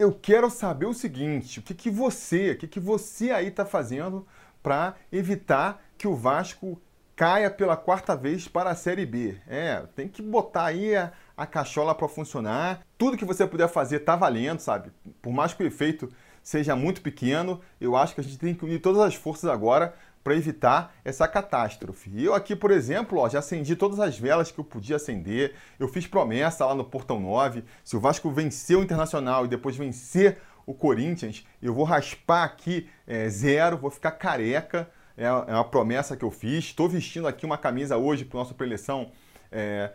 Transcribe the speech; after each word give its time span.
eu 0.00 0.14
quero 0.14 0.48
saber 0.48 0.86
o 0.86 0.94
seguinte: 0.94 1.60
o 1.60 1.62
que, 1.62 1.74
que 1.74 1.90
você, 1.90 2.52
o 2.52 2.56
que, 2.56 2.66
que 2.66 2.80
você 2.80 3.30
aí 3.30 3.48
está 3.48 3.66
fazendo 3.66 4.26
para 4.62 4.94
evitar 5.12 5.84
que 5.98 6.08
o 6.08 6.16
Vasco 6.16 6.80
caia 7.14 7.50
pela 7.50 7.76
quarta 7.76 8.16
vez 8.16 8.48
para 8.48 8.70
a 8.70 8.74
Série 8.74 9.04
B? 9.04 9.36
É, 9.46 9.84
tem 9.94 10.08
que 10.08 10.22
botar 10.22 10.64
aí 10.64 10.96
a, 10.96 11.12
a 11.36 11.46
cachola 11.46 11.94
para 11.94 12.08
funcionar. 12.08 12.80
Tudo 12.96 13.16
que 13.16 13.26
você 13.26 13.46
puder 13.46 13.68
fazer 13.68 14.00
tá 14.00 14.16
valendo, 14.16 14.60
sabe? 14.60 14.90
Por 15.20 15.34
mais 15.34 15.52
que 15.52 15.62
o 15.62 15.66
efeito 15.66 16.10
seja 16.42 16.74
muito 16.74 17.02
pequeno, 17.02 17.60
eu 17.78 17.94
acho 17.94 18.14
que 18.14 18.22
a 18.22 18.24
gente 18.24 18.38
tem 18.38 18.54
que 18.54 18.64
unir 18.64 18.80
todas 18.80 19.02
as 19.02 19.14
forças 19.14 19.50
agora 19.50 19.94
para 20.22 20.34
evitar 20.34 20.94
essa 21.04 21.26
catástrofe. 21.26 22.10
Eu 22.22 22.34
aqui, 22.34 22.54
por 22.54 22.70
exemplo, 22.70 23.18
ó, 23.18 23.28
já 23.28 23.38
acendi 23.38 23.74
todas 23.74 23.98
as 23.98 24.18
velas 24.18 24.50
que 24.50 24.58
eu 24.58 24.64
podia 24.64 24.96
acender. 24.96 25.54
Eu 25.78 25.88
fiz 25.88 26.06
promessa 26.06 26.66
lá 26.66 26.74
no 26.74 26.84
Portão 26.84 27.18
9. 27.18 27.64
Se 27.82 27.96
o 27.96 28.00
Vasco 28.00 28.30
vencer 28.30 28.76
o 28.76 28.82
Internacional 28.82 29.44
e 29.44 29.48
depois 29.48 29.76
vencer 29.76 30.38
o 30.66 30.74
Corinthians, 30.74 31.46
eu 31.60 31.74
vou 31.74 31.84
raspar 31.84 32.44
aqui 32.44 32.88
é, 33.06 33.28
zero, 33.28 33.78
vou 33.78 33.90
ficar 33.90 34.12
careca. 34.12 34.90
É, 35.16 35.24
é 35.24 35.54
uma 35.54 35.64
promessa 35.64 36.16
que 36.16 36.24
eu 36.24 36.30
fiz. 36.30 36.66
Estou 36.66 36.88
vestindo 36.88 37.26
aqui 37.26 37.46
uma 37.46 37.58
camisa 37.58 37.96
hoje 37.96 38.24
para 38.24 38.36
o 38.36 38.40
nosso 38.40 38.54
preleção 38.54 39.10
é, 39.50 39.90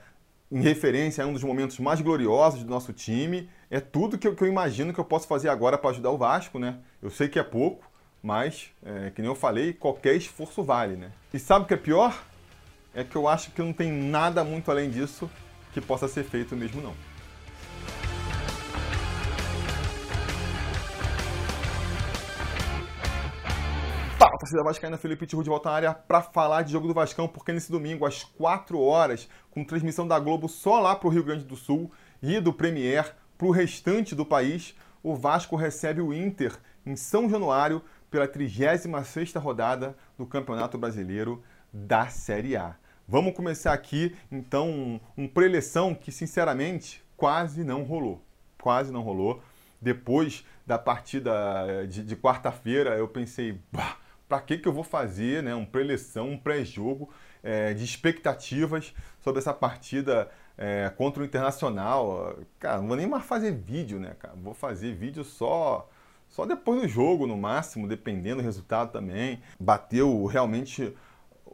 em 0.51 0.61
referência 0.61 1.23
a 1.23 1.27
um 1.27 1.33
dos 1.33 1.43
momentos 1.43 1.79
mais 1.79 2.01
gloriosos 2.01 2.63
do 2.63 2.69
nosso 2.69 2.93
time. 2.93 3.49
É 3.69 3.79
tudo 3.79 4.17
que 4.17 4.27
eu, 4.27 4.35
que 4.35 4.43
eu 4.43 4.47
imagino 4.47 4.93
que 4.93 4.99
eu 4.99 5.05
posso 5.05 5.27
fazer 5.27 5.49
agora 5.49 5.77
para 5.77 5.91
ajudar 5.91 6.11
o 6.11 6.17
Vasco, 6.17 6.59
né? 6.59 6.79
Eu 7.01 7.09
sei 7.09 7.27
que 7.27 7.39
é 7.39 7.43
pouco, 7.43 7.89
mas, 8.25 8.71
é, 8.83 9.11
que 9.11 9.21
nem 9.21 9.29
eu 9.29 9.35
falei, 9.35 9.71
qualquer 9.71 10.15
esforço 10.15 10.63
vale, 10.63 10.95
né? 10.95 11.11
E 11.31 11.37
sabe 11.37 11.65
o 11.65 11.67
que 11.67 11.75
é 11.75 11.77
pior? 11.77 12.23
É 12.91 13.03
que 13.03 13.15
eu 13.15 13.27
acho 13.27 13.51
que 13.51 13.61
não 13.61 13.71
tem 13.71 13.91
nada 13.91 14.43
muito 14.43 14.71
além 14.71 14.89
disso 14.89 15.29
que 15.71 15.79
possa 15.79 16.07
ser 16.07 16.23
feito 16.23 16.55
mesmo 16.55 16.81
não. 16.81 16.95
Fala, 24.17 24.39
torcida 24.39 24.63
vascaína, 24.63 24.97
Felipe 24.97 25.27
Tiru 25.27 25.43
de 25.43 25.49
volta 25.49 25.69
na 25.69 25.75
área 25.75 25.93
para 25.93 26.23
falar 26.23 26.63
de 26.63 26.71
jogo 26.71 26.87
do 26.87 26.95
Vascão, 26.95 27.27
porque 27.27 27.51
nesse 27.53 27.71
domingo, 27.71 28.07
às 28.07 28.23
4 28.23 28.81
horas, 28.81 29.29
com 29.51 29.63
transmissão 29.63 30.07
da 30.07 30.17
Globo 30.17 30.49
só 30.49 30.79
lá 30.79 30.95
para 30.95 31.07
o 31.07 31.11
Rio 31.11 31.23
Grande 31.23 31.43
do 31.43 31.55
Sul 31.55 31.91
e 32.23 32.39
do 32.39 32.51
Premier 32.51 33.15
para 33.37 33.45
o 33.45 33.51
restante 33.51 34.15
do 34.15 34.25
país, 34.25 34.75
o 35.03 35.13
Vasco 35.13 35.55
recebe 35.55 36.01
o 36.01 36.11
Inter 36.11 36.57
em 36.85 36.95
São 36.95 37.29
Januário 37.29 37.83
pela 38.09 38.27
36ª 38.27 39.39
rodada 39.39 39.95
do 40.17 40.25
Campeonato 40.25 40.77
Brasileiro 40.77 41.43
da 41.71 42.07
Série 42.07 42.55
A. 42.55 42.75
Vamos 43.07 43.35
começar 43.35 43.73
aqui, 43.73 44.15
então, 44.31 44.69
um, 44.69 44.99
um 45.15 45.27
preleção 45.27 45.93
que, 45.93 46.11
sinceramente, 46.11 47.03
quase 47.15 47.63
não 47.63 47.83
rolou. 47.83 48.23
Quase 48.59 48.91
não 48.91 49.01
rolou. 49.01 49.43
Depois 49.79 50.43
da 50.65 50.79
partida 50.79 51.31
eh, 51.67 51.85
de, 51.85 52.03
de 52.03 52.15
quarta-feira, 52.15 52.97
eu 52.97 53.07
pensei, 53.07 53.59
para 54.27 54.41
que, 54.41 54.57
que 54.57 54.67
eu 54.67 54.73
vou 54.73 54.83
fazer 54.83 55.43
né, 55.43 55.53
um 55.53 55.65
preleção, 55.65 56.31
um 56.31 56.37
pré-jogo 56.37 57.09
é, 57.43 57.73
de 57.73 57.83
expectativas 57.83 58.93
sobre 59.19 59.39
essa 59.39 59.53
partida 59.53 60.29
é, 60.57 60.91
contra 60.97 61.21
o 61.21 61.25
Internacional? 61.25 62.39
Cara, 62.59 62.79
não 62.79 62.87
vou 62.87 62.97
nem 62.97 63.05
mais 63.05 63.23
fazer 63.23 63.51
vídeo, 63.51 63.99
né, 63.99 64.15
cara? 64.17 64.33
Vou 64.35 64.55
fazer 64.55 64.95
vídeo 64.95 65.23
só 65.23 65.87
só 66.35 66.45
depois 66.45 66.81
do 66.81 66.87
jogo, 66.89 67.25
no 67.25 67.37
máximo, 67.37 67.87
dependendo 67.87 68.41
do 68.41 68.43
resultado 68.43 68.91
também. 68.91 69.39
Bateu 69.57 70.25
realmente 70.25 70.93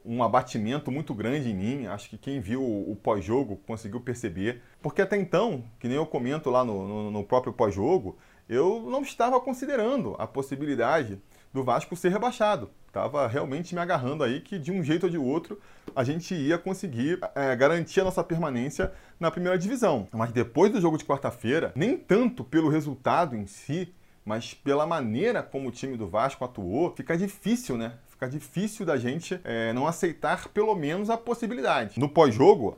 um 0.04 0.24
abatimento 0.24 0.92
muito 0.92 1.14
grande 1.14 1.52
em 1.52 1.54
mim. 1.54 1.86
Acho 1.86 2.10
que 2.10 2.18
quem 2.18 2.40
viu 2.40 2.64
o 2.64 2.96
pós-jogo 2.96 3.58
conseguiu 3.68 4.02
perceber. 4.02 4.64
Porque 4.82 5.04
até 5.04 5.16
então, 5.18 5.64
que 5.80 5.88
nem 5.88 5.98
eu 5.98 6.06
comento 6.08 6.50
lá 6.50 6.66
no, 6.66 6.88
no, 6.88 7.12
no 7.12 7.24
próprio 7.24 7.54
pós-jogo, 7.54 8.18
eu 8.50 8.88
não 8.90 9.04
estava 9.04 9.40
considerando 9.40 10.16
a 10.18 10.26
possibilidade 10.26 11.22
do 11.54 11.64
Vasco 11.64 11.96
ser 11.96 12.09
rebaixado. 12.09 12.72
Estava 12.88 13.28
realmente 13.28 13.76
me 13.76 13.82
agarrando 13.82 14.24
aí 14.24 14.42
que 14.42 14.58
de 14.58 14.72
um 14.72 14.84
jeito 14.84 15.04
ou 15.04 15.09
de 15.12 15.18
outro 15.18 15.59
a 15.96 16.04
gente 16.04 16.34
ia 16.34 16.58
conseguir 16.58 17.19
é, 17.36 17.56
garantir 17.56 18.02
a 18.02 18.06
nossa 18.06 18.24
permanência 18.24 18.92
na 19.19 19.30
primeira 19.30 19.59
divisão. 19.59 20.08
Mas 20.12 20.31
depois 20.31 20.72
do 20.72 20.81
jogo 20.81 20.98
de 20.98 21.06
quarta-feira, 21.06 21.72
nem 21.75 21.96
tanto 21.96 22.44
pelo 22.44 22.68
resultado 22.68 23.36
em 23.36 23.46
si, 23.46 23.94
mas 24.26 24.54
pela 24.54 24.86
maneira 24.86 25.42
como 25.42 25.70
o 25.70 25.72
time 25.72 25.98
do 25.98 26.08
Vasco 26.08 26.44
atuou, 26.46 26.96
fica 26.96 27.18
difícil, 27.18 27.78
né? 27.78 27.94
Difícil 28.28 28.86
da 28.86 28.98
gente 28.98 29.40
é, 29.44 29.74
não 29.74 29.88
aceitar 29.88 30.48
pelo 30.50 30.76
menos 30.76 31.09
a 31.09 31.18
possibilidade. 31.18 32.00
No 32.00 32.08
pós-jogo, 32.08 32.76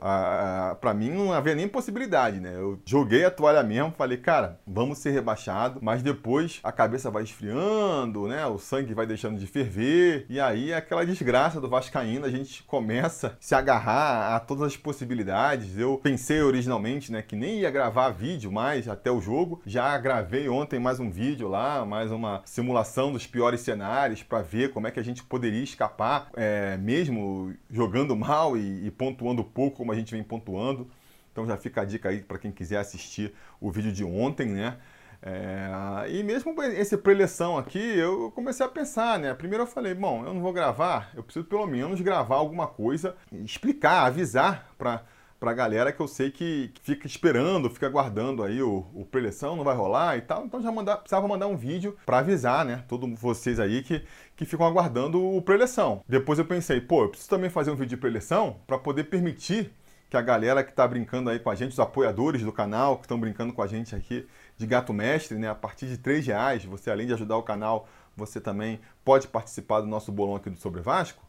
para 0.80 0.94
mim 0.94 1.10
não 1.10 1.32
havia 1.32 1.54
nem 1.54 1.68
possibilidade, 1.68 2.40
né? 2.40 2.54
Eu 2.54 2.80
joguei 2.84 3.24
a 3.24 3.30
toalha 3.30 3.62
mesmo, 3.62 3.92
falei, 3.96 4.18
cara, 4.18 4.58
vamos 4.66 4.98
ser 4.98 5.10
rebaixados, 5.10 5.82
mas 5.82 6.02
depois 6.02 6.60
a 6.64 6.72
cabeça 6.72 7.10
vai 7.10 7.22
esfriando, 7.22 8.26
né? 8.26 8.46
O 8.46 8.58
sangue 8.58 8.94
vai 8.94 9.06
deixando 9.06 9.38
de 9.38 9.46
ferver, 9.46 10.26
e 10.28 10.40
aí 10.40 10.72
é 10.72 10.76
aquela 10.76 11.04
desgraça 11.04 11.60
do 11.60 11.68
Vascaíno, 11.68 12.26
a 12.26 12.30
gente 12.30 12.62
começa 12.64 13.28
a 13.28 13.32
se 13.38 13.54
agarrar 13.54 14.34
a 14.34 14.40
todas 14.40 14.64
as 14.64 14.76
possibilidades. 14.76 15.78
Eu 15.78 15.98
pensei 16.02 16.40
originalmente, 16.42 17.12
né, 17.12 17.22
que 17.22 17.36
nem 17.36 17.60
ia 17.60 17.70
gravar 17.70 18.10
vídeo 18.10 18.50
mais 18.50 18.88
até 18.88 19.10
o 19.10 19.20
jogo, 19.20 19.60
já 19.66 19.96
gravei 19.98 20.48
ontem 20.48 20.80
mais 20.80 20.98
um 20.98 21.10
vídeo 21.10 21.48
lá, 21.48 21.84
mais 21.84 22.10
uma 22.10 22.42
simulação 22.44 23.12
dos 23.12 23.26
piores 23.26 23.60
cenários 23.60 24.22
para 24.22 24.42
ver 24.42 24.72
como 24.72 24.86
é 24.86 24.90
que 24.90 24.98
a 25.00 25.04
gente 25.04 25.22
poderia 25.34 25.64
escapar, 25.64 26.30
é, 26.36 26.76
mesmo 26.76 27.52
jogando 27.68 28.14
mal 28.14 28.56
e, 28.56 28.86
e 28.86 28.90
pontuando 28.92 29.42
pouco, 29.42 29.78
como 29.78 29.90
a 29.90 29.94
gente 29.96 30.12
vem 30.14 30.22
pontuando. 30.22 30.88
Então 31.32 31.44
já 31.44 31.56
fica 31.56 31.80
a 31.80 31.84
dica 31.84 32.08
aí 32.08 32.22
para 32.22 32.38
quem 32.38 32.52
quiser 32.52 32.78
assistir 32.78 33.34
o 33.60 33.68
vídeo 33.68 33.90
de 33.90 34.04
ontem, 34.04 34.46
né? 34.46 34.76
É, 35.20 36.08
e 36.08 36.22
mesmo 36.22 36.54
esse 36.62 36.96
preleção 36.96 37.58
aqui, 37.58 37.80
eu 37.80 38.30
comecei 38.30 38.64
a 38.64 38.68
pensar, 38.68 39.18
né? 39.18 39.34
Primeiro 39.34 39.64
eu 39.64 39.66
falei, 39.66 39.92
bom, 39.92 40.24
eu 40.24 40.32
não 40.32 40.40
vou 40.40 40.52
gravar, 40.52 41.10
eu 41.16 41.24
preciso 41.24 41.44
pelo 41.46 41.66
menos 41.66 42.00
gravar 42.00 42.36
alguma 42.36 42.68
coisa, 42.68 43.16
explicar, 43.32 44.06
avisar 44.06 44.72
para 44.78 45.02
para 45.44 45.50
a 45.50 45.54
galera 45.54 45.92
que 45.92 46.00
eu 46.00 46.08
sei 46.08 46.30
que 46.30 46.72
fica 46.82 47.06
esperando, 47.06 47.68
fica 47.68 47.86
aguardando 47.86 48.42
aí 48.42 48.62
o, 48.62 48.86
o 48.94 49.04
preleção, 49.04 49.54
não 49.54 49.62
vai 49.62 49.76
rolar 49.76 50.16
e 50.16 50.22
tal. 50.22 50.46
Então 50.46 50.62
já 50.62 50.72
mandar, 50.72 50.96
precisava 50.96 51.28
mandar 51.28 51.48
um 51.48 51.56
vídeo 51.56 51.98
para 52.06 52.20
avisar, 52.20 52.64
né? 52.64 52.82
Todos 52.88 53.20
vocês 53.20 53.60
aí 53.60 53.82
que, 53.82 54.02
que 54.34 54.46
ficam 54.46 54.64
aguardando 54.64 55.22
o 55.22 55.42
preleção. 55.42 56.02
Depois 56.08 56.38
eu 56.38 56.46
pensei, 56.46 56.80
pô, 56.80 57.02
eu 57.02 57.08
preciso 57.10 57.28
também 57.28 57.50
fazer 57.50 57.70
um 57.70 57.74
vídeo 57.74 57.90
de 57.90 57.98
preleção 57.98 58.56
para 58.66 58.78
poder 58.78 59.04
permitir 59.04 59.70
que 60.08 60.16
a 60.16 60.22
galera 60.22 60.64
que 60.64 60.70
está 60.70 60.88
brincando 60.88 61.28
aí 61.28 61.38
com 61.38 61.50
a 61.50 61.54
gente, 61.54 61.72
os 61.72 61.80
apoiadores 61.80 62.40
do 62.40 62.50
canal, 62.50 62.96
que 62.96 63.04
estão 63.04 63.20
brincando 63.20 63.52
com 63.52 63.60
a 63.60 63.66
gente 63.66 63.94
aqui 63.94 64.26
de 64.56 64.66
Gato 64.66 64.94
Mestre, 64.94 65.36
né? 65.36 65.50
A 65.50 65.54
partir 65.54 65.88
de 65.88 65.98
3 65.98 66.26
reais, 66.26 66.64
você 66.64 66.90
além 66.90 67.06
de 67.06 67.12
ajudar 67.12 67.36
o 67.36 67.42
canal, 67.42 67.86
você 68.16 68.40
também 68.40 68.80
pode 69.04 69.28
participar 69.28 69.82
do 69.82 69.86
nosso 69.86 70.10
bolão 70.10 70.36
aqui 70.36 70.48
do 70.48 70.58
Sobre 70.58 70.80
Vasco. 70.80 71.22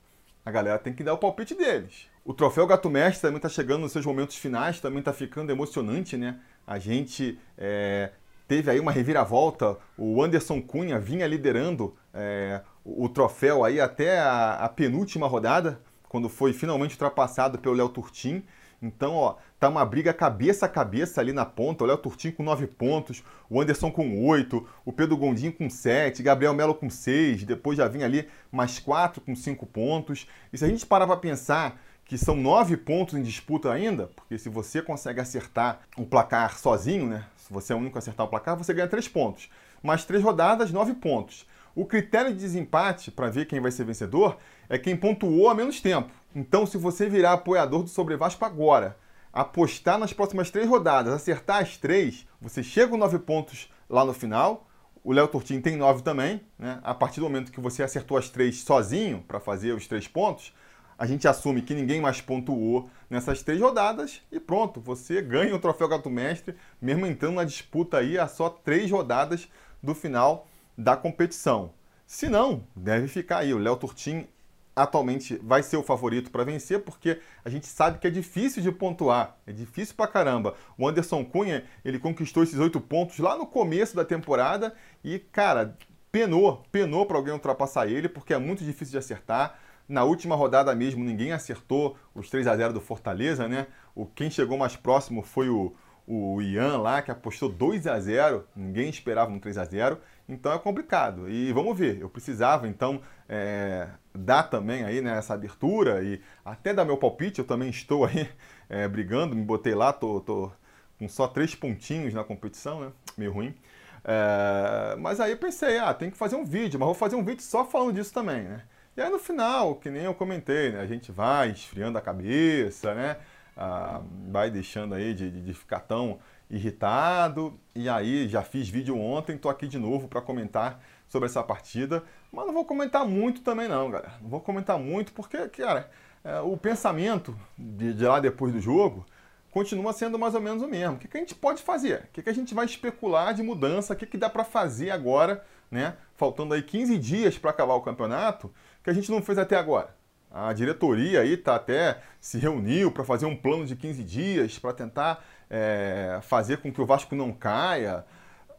A 0.45 0.51
galera 0.51 0.79
tem 0.79 0.93
que 0.93 1.03
dar 1.03 1.15
o 1.15 1.17
palpite 1.17 1.53
deles. 1.53 2.14
O 2.25 2.33
troféu 2.33 2.65
Gato 2.65 2.89
Mestre 2.89 3.21
também 3.21 3.37
está 3.37 3.47
chegando 3.47 3.81
nos 3.81 3.91
seus 3.91 4.03
momentos 4.03 4.35
finais, 4.35 4.79
também 4.79 4.97
está 4.97 5.13
ficando 5.13 5.51
emocionante, 5.51 6.17
né? 6.17 6.39
A 6.65 6.79
gente 6.79 7.37
é, 7.55 8.09
teve 8.47 8.71
aí 8.71 8.79
uma 8.79 8.91
reviravolta, 8.91 9.77
o 9.95 10.23
Anderson 10.23 10.59
Cunha 10.59 10.99
vinha 10.99 11.27
liderando 11.27 11.95
é, 12.11 12.61
o, 12.83 13.07
troféu 13.07 13.63
aí 13.63 13.79
até 13.79 14.19
a, 14.19 14.53
a, 14.55 14.69
penúltima 14.69 15.27
rodada, 15.27 15.79
quando 16.09 16.27
foi 16.27 16.51
finalmente 16.51 16.93
ultrapassado 16.93 17.59
pelo 17.59 17.75
Léo 17.75 17.89
Turtim. 17.89 18.43
Então, 18.81 19.13
ó, 19.13 19.35
tá 19.59 19.69
uma 19.69 19.85
briga 19.85 20.11
cabeça 20.11 20.65
a 20.65 20.69
cabeça 20.69 21.21
ali 21.21 21.31
na 21.31 21.45
ponta. 21.45 21.83
O 21.83 21.87
Léo 21.87 21.97
Turtim 21.97 22.31
com 22.31 22.41
9 22.41 22.65
pontos, 22.65 23.23
o 23.47 23.61
Anderson 23.61 23.91
com 23.91 24.25
8, 24.25 24.67
o 24.83 24.91
Pedro 24.91 25.15
Gondim 25.15 25.51
com 25.51 25.69
7, 25.69 26.23
Gabriel 26.23 26.55
Melo 26.55 26.73
com 26.73 26.89
6, 26.89 27.43
depois 27.43 27.77
já 27.77 27.87
vinha 27.87 28.05
ali 28.05 28.27
mais 28.51 28.79
4 28.79 29.21
com 29.21 29.35
5 29.35 29.63
pontos. 29.67 30.27
E 30.51 30.57
se 30.57 30.65
a 30.65 30.67
gente 30.67 30.87
parar 30.87 31.05
para 31.05 31.17
pensar 31.17 31.79
que 32.05 32.17
são 32.17 32.35
nove 32.35 32.77
pontos 32.77 33.15
em 33.15 33.23
disputa 33.23 33.71
ainda, 33.71 34.07
porque 34.15 34.37
se 34.37 34.47
você 34.47 34.81
consegue 34.81 35.19
acertar 35.19 35.81
o 35.97 36.05
placar 36.05 36.57
sozinho, 36.57 37.07
né? 37.07 37.25
Se 37.37 37.51
você 37.51 37.73
é 37.73 37.75
o 37.75 37.79
único 37.79 37.97
a 37.97 37.99
acertar 37.99 38.25
o 38.25 38.29
placar, 38.29 38.55
você 38.55 38.73
ganha 38.73 38.87
três 38.87 39.07
pontos. 39.07 39.49
Mais 39.83 40.05
três 40.05 40.23
rodadas, 40.23 40.71
nove 40.71 40.93
pontos. 40.93 41.47
O 41.75 41.85
critério 41.85 42.31
de 42.31 42.39
desempate 42.39 43.11
para 43.11 43.29
ver 43.29 43.45
quem 43.45 43.59
vai 43.59 43.71
ser 43.71 43.83
vencedor 43.83 44.37
é 44.69 44.77
quem 44.77 44.95
pontuou 44.95 45.49
a 45.49 45.55
menos 45.55 45.81
tempo. 45.81 46.11
Então, 46.33 46.65
se 46.65 46.77
você 46.77 47.09
virar 47.09 47.33
apoiador 47.33 47.83
do 47.83 47.89
Sobre 47.89 48.15
Vasco 48.15 48.45
agora, 48.45 48.97
apostar 49.33 49.97
nas 49.97 50.13
próximas 50.13 50.49
três 50.49 50.67
rodadas, 50.69 51.13
acertar 51.13 51.61
as 51.61 51.75
três, 51.75 52.25
você 52.39 52.63
chega 52.63 52.89
com 52.89 52.97
nove 52.97 53.19
pontos 53.19 53.69
lá 53.89 54.05
no 54.05 54.13
final. 54.13 54.67
O 55.03 55.11
Léo 55.11 55.27
Turtin 55.27 55.59
tem 55.59 55.75
nove 55.75 56.01
também. 56.01 56.41
Né? 56.57 56.79
A 56.83 56.93
partir 56.93 57.19
do 57.19 57.23
momento 57.23 57.51
que 57.51 57.59
você 57.59 57.83
acertou 57.83 58.17
as 58.17 58.29
três 58.29 58.61
sozinho 58.61 59.23
para 59.27 59.39
fazer 59.39 59.73
os 59.73 59.87
três 59.87 60.07
pontos, 60.07 60.53
a 60.97 61.05
gente 61.05 61.27
assume 61.27 61.61
que 61.61 61.73
ninguém 61.73 62.01
mais 62.01 62.21
pontuou 62.21 62.89
nessas 63.09 63.41
três 63.43 63.59
rodadas 63.59 64.21
e 64.31 64.39
pronto, 64.39 64.79
você 64.79 65.21
ganha 65.21 65.55
o 65.55 65.59
troféu 65.59 65.87
Gato 65.87 66.09
Mestre, 66.09 66.55
mesmo 66.81 67.05
entrando 67.05 67.35
na 67.35 67.43
disputa 67.43 67.97
aí 67.97 68.17
a 68.17 68.27
só 68.27 68.49
três 68.49 68.89
rodadas 68.89 69.47
do 69.81 69.93
final 69.93 70.47
da 70.77 70.95
competição. 70.95 71.73
Se 72.05 72.29
não, 72.29 72.65
deve 72.75 73.07
ficar 73.07 73.39
aí. 73.39 73.53
O 73.53 73.57
Léo 73.57 73.75
Turtim 73.77 74.27
atualmente 74.75 75.39
vai 75.41 75.63
ser 75.63 75.77
o 75.77 75.83
favorito 75.83 76.29
para 76.29 76.43
vencer, 76.43 76.81
porque 76.81 77.19
a 77.43 77.49
gente 77.49 77.65
sabe 77.65 77.97
que 77.97 78.07
é 78.07 78.09
difícil 78.09 78.61
de 78.61 78.71
pontuar, 78.71 79.37
é 79.47 79.53
difícil 79.53 79.95
pra 79.95 80.07
caramba. 80.07 80.55
O 80.77 80.87
Anderson 80.87 81.23
Cunha, 81.23 81.63
ele 81.83 81.97
conquistou 81.97 82.43
esses 82.43 82.59
oito 82.59 82.81
pontos 82.81 83.17
lá 83.19 83.37
no 83.37 83.47
começo 83.47 83.95
da 83.95 84.03
temporada 84.03 84.75
e, 85.03 85.17
cara, 85.17 85.77
penou, 86.11 86.63
penou 86.71 87.05
para 87.05 87.17
alguém 87.17 87.33
ultrapassar 87.33 87.87
ele, 87.87 88.09
porque 88.09 88.33
é 88.33 88.37
muito 88.37 88.63
difícil 88.63 88.91
de 88.91 88.97
acertar. 88.97 89.59
Na 89.87 90.03
última 90.03 90.35
rodada 90.35 90.73
mesmo, 90.75 91.03
ninguém 91.03 91.31
acertou 91.31 91.95
os 92.13 92.29
3 92.29 92.47
a 92.47 92.55
0 92.57 92.73
do 92.73 92.81
Fortaleza, 92.81 93.47
né? 93.47 93.67
O 93.93 94.05
quem 94.05 94.29
chegou 94.29 94.57
mais 94.57 94.75
próximo 94.75 95.21
foi 95.21 95.47
o, 95.49 95.75
o 96.07 96.41
Ian 96.41 96.77
lá, 96.77 97.01
que 97.01 97.11
apostou 97.11 97.49
2 97.49 97.87
a 97.87 97.99
0 97.99 98.45
ninguém 98.55 98.89
esperava 98.89 99.31
um 99.31 99.39
3 99.39 99.57
a 99.57 99.65
0 99.65 99.99
então 100.27 100.51
é 100.51 100.59
complicado. 100.59 101.29
E 101.29 101.51
vamos 101.53 101.77
ver, 101.77 101.99
eu 101.99 102.09
precisava 102.09 102.67
então 102.67 103.01
é, 103.29 103.87
dar 104.13 104.43
também 104.43 104.83
aí 104.83 105.01
né, 105.01 105.17
essa 105.17 105.33
abertura 105.33 106.03
e 106.03 106.19
até 106.43 106.73
dar 106.73 106.83
meu 106.83 106.97
palpite, 106.97 107.39
eu 107.39 107.45
também 107.45 107.69
estou 107.69 108.05
aí 108.05 108.27
é, 108.67 108.87
brigando, 108.87 109.35
me 109.35 109.43
botei 109.43 109.75
lá, 109.75 109.93
tô, 109.93 110.19
tô 110.19 110.51
com 110.97 111.07
só 111.07 111.27
três 111.27 111.53
pontinhos 111.53 112.13
na 112.13 112.23
competição, 112.23 112.79
né? 112.81 112.91
Meio 113.17 113.31
ruim. 113.31 113.55
É, 114.03 114.95
mas 114.97 115.19
aí 115.19 115.31
eu 115.31 115.37
pensei, 115.37 115.77
ah, 115.77 115.93
tem 115.93 116.09
que 116.09 116.17
fazer 116.17 116.35
um 116.35 116.45
vídeo, 116.45 116.79
mas 116.79 116.85
vou 116.85 116.95
fazer 116.95 117.15
um 117.15 117.23
vídeo 117.23 117.41
só 117.41 117.65
falando 117.65 117.93
disso 117.93 118.13
também, 118.13 118.43
né? 118.43 118.63
E 118.97 119.01
aí 119.01 119.09
no 119.09 119.19
final, 119.19 119.75
que 119.75 119.89
nem 119.89 120.03
eu 120.03 120.13
comentei, 120.13 120.71
né? 120.71 120.79
A 120.79 120.85
gente 120.85 121.11
vai 121.11 121.51
esfriando 121.51 121.97
a 121.97 122.01
cabeça, 122.01 122.93
né? 122.95 123.17
Ah, 123.57 124.01
vai 124.29 124.49
deixando 124.49 124.95
aí 124.95 125.13
de, 125.13 125.29
de 125.29 125.53
ficar 125.53 125.81
tão 125.81 126.19
irritado. 126.49 127.59
E 127.73 127.89
aí, 127.89 128.27
já 128.27 128.41
fiz 128.41 128.69
vídeo 128.69 128.97
ontem, 128.97 129.37
tô 129.37 129.49
aqui 129.49 129.67
de 129.67 129.77
novo 129.77 130.07
para 130.07 130.21
comentar 130.21 130.81
sobre 131.09 131.27
essa 131.27 131.43
partida. 131.43 132.03
Mas 132.31 132.45
não 132.45 132.53
vou 132.53 132.65
comentar 132.65 133.05
muito 133.05 133.41
também 133.41 133.67
não, 133.67 133.91
galera. 133.91 134.13
Não 134.21 134.29
vou 134.29 134.39
comentar 134.39 134.77
muito 134.77 135.11
porque, 135.13 135.47
cara, 135.49 135.89
é, 136.23 136.39
o 136.39 136.55
pensamento 136.57 137.37
de, 137.57 137.93
de, 137.93 138.05
lá 138.05 138.19
depois 138.19 138.53
do 138.53 138.59
jogo 138.59 139.05
continua 139.51 139.93
sendo 139.93 140.19
mais 140.19 140.35
ou 140.35 140.41
menos 140.41 140.61
o 140.63 140.67
mesmo. 140.67 140.95
O 140.95 140.99
que, 140.99 141.07
que 141.07 141.17
a 141.17 141.19
gente 141.19 141.35
pode 141.35 141.61
fazer? 141.61 142.03
O 142.05 142.07
que, 142.13 142.23
que 142.23 142.29
a 142.29 142.33
gente 142.33 142.53
vai 142.53 142.65
especular 142.65 143.33
de 143.33 143.43
mudança? 143.43 143.93
O 143.93 143.95
que, 143.95 144.05
que 144.05 144.17
dá 144.17 144.29
para 144.29 144.43
fazer 144.43 144.91
agora, 144.91 145.45
né? 145.71 145.95
Faltando 146.15 146.53
aí 146.53 146.61
15 146.61 146.97
dias 146.97 147.37
para 147.37 147.51
acabar 147.51 147.75
o 147.75 147.81
campeonato, 147.81 148.51
que 148.85 148.91
a 148.91 148.93
gente 148.93 149.11
não 149.11 149.19
fez 149.19 149.39
até 149.39 149.57
agora. 149.57 149.89
A 150.31 150.53
diretoria 150.53 151.21
aí 151.21 151.35
tá 151.35 151.55
até 151.55 151.99
se 152.21 152.37
reuniu 152.37 152.91
para 152.91 153.03
fazer 153.03 153.25
um 153.25 153.35
plano 153.35 153.65
de 153.65 153.75
15 153.75 154.03
dias 154.03 154.59
para 154.59 154.73
tentar 154.73 155.25
é, 155.49 156.19
fazer 156.21 156.57
com 156.57 156.71
que 156.71 156.79
o 156.79 156.85
Vasco 156.85 157.15
não 157.15 157.33
caia. 157.33 158.05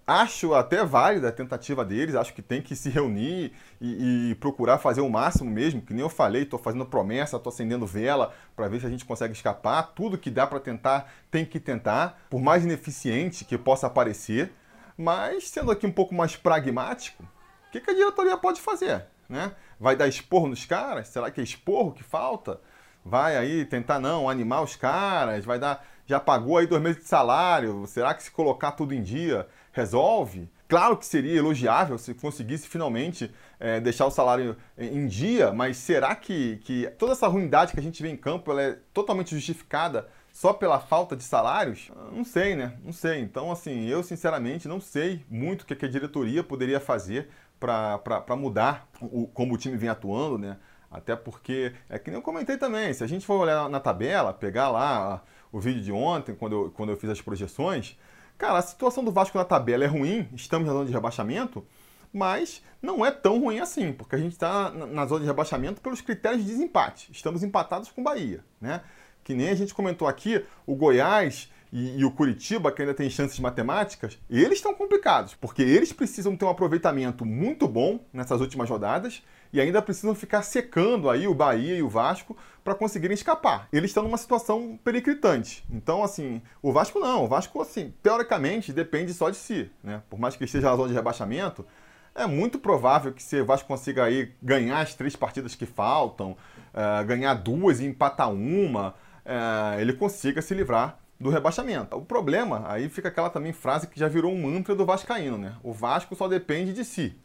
Acho 0.04 0.52
até 0.52 0.84
válida 0.84 1.28
a 1.28 1.32
tentativa 1.32 1.84
deles, 1.84 2.16
acho 2.16 2.34
que 2.34 2.42
tem 2.42 2.60
que 2.60 2.74
se 2.74 2.90
reunir 2.90 3.52
e, 3.80 4.30
e 4.30 4.34
procurar 4.36 4.78
fazer 4.78 5.00
o 5.00 5.08
máximo 5.08 5.48
mesmo, 5.48 5.80
que 5.80 5.94
nem 5.94 6.02
eu 6.02 6.08
falei, 6.08 6.42
estou 6.42 6.58
fazendo 6.58 6.86
promessa, 6.86 7.36
estou 7.36 7.52
acendendo 7.52 7.86
vela 7.86 8.32
para 8.56 8.66
ver 8.66 8.80
se 8.80 8.86
a 8.86 8.90
gente 8.90 9.04
consegue 9.04 9.32
escapar. 9.34 9.92
Tudo 9.94 10.18
que 10.18 10.30
dá 10.30 10.44
para 10.44 10.58
tentar, 10.58 11.12
tem 11.30 11.44
que 11.44 11.60
tentar, 11.60 12.20
por 12.28 12.40
mais 12.40 12.64
ineficiente 12.64 13.44
que 13.44 13.56
possa 13.56 13.88
parecer. 13.88 14.52
Mas, 14.98 15.48
sendo 15.50 15.70
aqui 15.70 15.86
um 15.86 15.92
pouco 15.92 16.14
mais 16.14 16.34
pragmático, 16.34 17.22
o 17.22 17.70
que, 17.70 17.80
que 17.80 17.90
a 17.90 17.94
diretoria 17.94 18.36
pode 18.36 18.60
fazer? 18.60 19.04
Né? 19.28 19.52
Vai 19.78 19.96
dar 19.96 20.08
esporro 20.08 20.48
nos 20.48 20.64
caras? 20.64 21.08
Será 21.08 21.30
que 21.30 21.40
é 21.40 21.44
esporro 21.44 21.92
que 21.92 22.02
falta? 22.02 22.60
Vai 23.04 23.36
aí 23.36 23.64
tentar 23.64 24.00
não 24.00 24.28
animar 24.28 24.62
os 24.62 24.74
caras? 24.74 25.44
Vai 25.44 25.58
dar. 25.58 25.86
Já 26.06 26.18
pagou 26.18 26.58
aí 26.58 26.66
dois 26.66 26.82
meses 26.82 27.02
de 27.02 27.08
salário? 27.08 27.86
Será 27.86 28.14
que 28.14 28.22
se 28.22 28.30
colocar 28.30 28.72
tudo 28.72 28.94
em 28.94 29.02
dia 29.02 29.46
resolve? 29.72 30.48
Claro 30.68 30.96
que 30.96 31.06
seria 31.06 31.38
elogiável 31.38 31.96
se 31.96 32.12
conseguisse 32.14 32.66
finalmente 32.66 33.32
é, 33.60 33.78
deixar 33.78 34.06
o 34.06 34.10
salário 34.10 34.56
em 34.76 35.06
dia, 35.06 35.52
mas 35.52 35.76
será 35.76 36.14
que, 36.16 36.56
que 36.64 36.90
toda 36.98 37.12
essa 37.12 37.28
ruindade 37.28 37.72
que 37.72 37.78
a 37.78 37.82
gente 37.82 38.02
vê 38.02 38.08
em 38.08 38.16
campo 38.16 38.50
ela 38.50 38.62
é 38.62 38.78
totalmente 38.92 39.30
justificada 39.30 40.08
só 40.32 40.52
pela 40.52 40.80
falta 40.80 41.14
de 41.14 41.22
salários? 41.22 41.90
Não 42.12 42.24
sei, 42.24 42.56
né? 42.56 42.74
Não 42.84 42.92
sei. 42.92 43.20
Então, 43.20 43.52
assim, 43.52 43.86
eu 43.86 44.02
sinceramente 44.02 44.66
não 44.66 44.80
sei 44.80 45.24
muito 45.30 45.62
o 45.62 45.66
que 45.66 45.84
a 45.84 45.88
diretoria 45.88 46.42
poderia 46.42 46.80
fazer 46.80 47.28
para 47.58 48.36
mudar 48.36 48.88
o, 49.00 49.26
como 49.28 49.54
o 49.54 49.58
time 49.58 49.76
vem 49.76 49.88
atuando, 49.88 50.38
né? 50.38 50.56
Até 50.90 51.16
porque, 51.16 51.72
é 51.88 51.98
que 51.98 52.10
nem 52.10 52.18
eu 52.18 52.22
comentei 52.22 52.56
também, 52.56 52.92
se 52.92 53.02
a 53.02 53.06
gente 53.06 53.26
for 53.26 53.40
olhar 53.40 53.68
na 53.68 53.80
tabela, 53.80 54.32
pegar 54.32 54.70
lá 54.70 55.22
o 55.52 55.60
vídeo 55.60 55.82
de 55.82 55.92
ontem, 55.92 56.34
quando 56.34 56.52
eu, 56.52 56.70
quando 56.70 56.90
eu 56.90 56.96
fiz 56.96 57.10
as 57.10 57.20
projeções, 57.20 57.98
cara, 58.38 58.58
a 58.58 58.62
situação 58.62 59.04
do 59.04 59.12
Vasco 59.12 59.36
na 59.36 59.44
tabela 59.44 59.84
é 59.84 59.86
ruim, 59.86 60.28
estamos 60.34 60.66
na 60.66 60.72
zona 60.72 60.86
de 60.86 60.92
rebaixamento, 60.92 61.66
mas 62.12 62.62
não 62.80 63.04
é 63.04 63.10
tão 63.10 63.40
ruim 63.40 63.58
assim, 63.58 63.92
porque 63.92 64.14
a 64.14 64.18
gente 64.18 64.32
está 64.32 64.70
na 64.70 65.04
zona 65.06 65.20
de 65.20 65.26
rebaixamento 65.26 65.80
pelos 65.80 66.00
critérios 66.00 66.44
de 66.44 66.50
desempate. 66.50 67.10
Estamos 67.12 67.42
empatados 67.42 67.90
com 67.90 68.00
o 68.00 68.04
Bahia, 68.04 68.44
né? 68.60 68.80
Que 69.24 69.34
nem 69.34 69.48
a 69.48 69.54
gente 69.54 69.74
comentou 69.74 70.06
aqui, 70.06 70.44
o 70.64 70.74
Goiás 70.74 71.50
e, 71.76 71.98
e, 71.98 72.04
o 72.06 72.10
Curitiba, 72.10 72.72
que 72.72 72.80
ainda 72.80 72.94
tem 72.94 73.10
chances 73.10 73.38
matemáticas, 73.38 74.18
eles 74.30 74.54
estão 74.54 74.74
complicados, 74.74 75.34
porque 75.34 75.60
eles 75.60 75.92
precisam 75.92 76.34
ter 76.34 76.46
um 76.46 76.48
aproveitamento 76.48 77.26
muito 77.26 77.68
bom 77.68 78.00
nessas 78.14 78.40
últimas 78.40 78.70
rodadas 78.70 79.22
e 79.52 79.60
ainda 79.60 79.82
precisam 79.82 80.14
ficar 80.14 80.40
secando 80.40 81.10
aí 81.10 81.28
o 81.28 81.34
Bahia 81.34 81.76
e 81.76 81.82
o 81.82 81.88
Vasco 81.90 82.34
para 82.64 82.74
conseguirem 82.74 83.14
escapar. 83.14 83.68
Eles 83.70 83.90
estão 83.90 84.02
numa 84.02 84.16
situação 84.16 84.80
periclitante. 84.82 85.66
Então, 85.70 86.02
assim, 86.02 86.40
o 86.62 86.72
Vasco 86.72 86.98
não. 86.98 87.24
O 87.24 87.28
Vasco, 87.28 87.60
assim, 87.60 87.92
teoricamente, 88.02 88.72
depende 88.72 89.12
só 89.12 89.28
de 89.28 89.36
si, 89.36 89.70
né? 89.84 90.00
Por 90.08 90.18
mais 90.18 90.34
que 90.34 90.44
esteja 90.44 90.70
na 90.70 90.76
zona 90.76 90.88
de 90.88 90.94
rebaixamento, 90.94 91.66
é 92.14 92.26
muito 92.26 92.58
provável 92.58 93.12
que 93.12 93.36
o 93.38 93.44
Vasco 93.44 93.68
consiga 93.68 94.04
aí 94.04 94.32
ganhar 94.42 94.80
as 94.80 94.94
três 94.94 95.14
partidas 95.14 95.54
que 95.54 95.66
faltam, 95.66 96.38
uh, 96.72 97.04
ganhar 97.04 97.34
duas 97.34 97.80
e 97.80 97.84
empatar 97.84 98.32
uma, 98.32 98.94
uh, 99.26 99.78
ele 99.78 99.92
consiga 99.92 100.40
se 100.40 100.54
livrar 100.54 101.04
do 101.18 101.30
rebaixamento. 101.30 101.96
O 101.96 102.04
problema, 102.04 102.64
aí 102.66 102.88
fica 102.88 103.08
aquela 103.08 103.30
também 103.30 103.52
frase 103.52 103.86
que 103.86 103.98
já 103.98 104.08
virou 104.08 104.32
um 104.32 104.42
mantra 104.42 104.74
do 104.74 104.84
Vascaíno, 104.84 105.38
né? 105.38 105.56
O 105.62 105.72
Vasco 105.72 106.14
só 106.14 106.28
depende 106.28 106.72
de 106.72 106.84
si. 106.84 107.18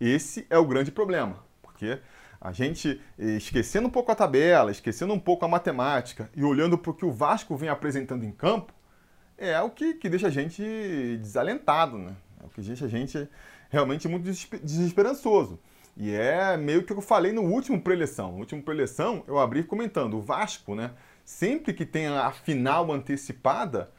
Esse 0.00 0.46
é 0.50 0.58
o 0.58 0.66
grande 0.66 0.90
problema, 0.90 1.44
porque 1.60 1.98
a 2.40 2.52
gente, 2.52 3.00
esquecendo 3.18 3.86
um 3.86 3.90
pouco 3.90 4.10
a 4.10 4.16
tabela, 4.16 4.70
esquecendo 4.70 5.12
um 5.12 5.18
pouco 5.18 5.44
a 5.44 5.48
matemática 5.48 6.30
e 6.34 6.42
olhando 6.42 6.76
para 6.76 6.90
o 6.90 6.94
que 6.94 7.04
o 7.04 7.12
Vasco 7.12 7.56
vem 7.56 7.68
apresentando 7.68 8.24
em 8.24 8.32
campo, 8.32 8.72
é 9.38 9.60
o 9.60 9.70
que, 9.70 9.94
que 9.94 10.08
deixa 10.08 10.28
a 10.28 10.30
gente 10.30 10.62
desalentado, 11.20 11.98
né? 11.98 12.16
É 12.42 12.46
o 12.46 12.48
que 12.48 12.60
deixa 12.60 12.86
a 12.86 12.88
gente 12.88 13.28
realmente 13.70 14.08
muito 14.08 14.24
desesperançoso. 14.24 15.58
E 15.96 16.12
é 16.12 16.56
meio 16.56 16.84
que 16.84 16.92
eu 16.92 17.00
falei 17.00 17.32
no 17.32 17.42
último 17.42 17.80
preleção. 17.80 18.32
No 18.32 18.38
último 18.38 18.62
preleção, 18.62 19.24
eu 19.26 19.38
abri 19.38 19.62
comentando, 19.62 20.14
o 20.14 20.20
Vasco, 20.20 20.74
né? 20.74 20.92
Sempre 21.24 21.72
que 21.72 21.86
tem 21.86 22.06
a 22.06 22.30
final 22.30 22.90
antecipada, 22.92 23.90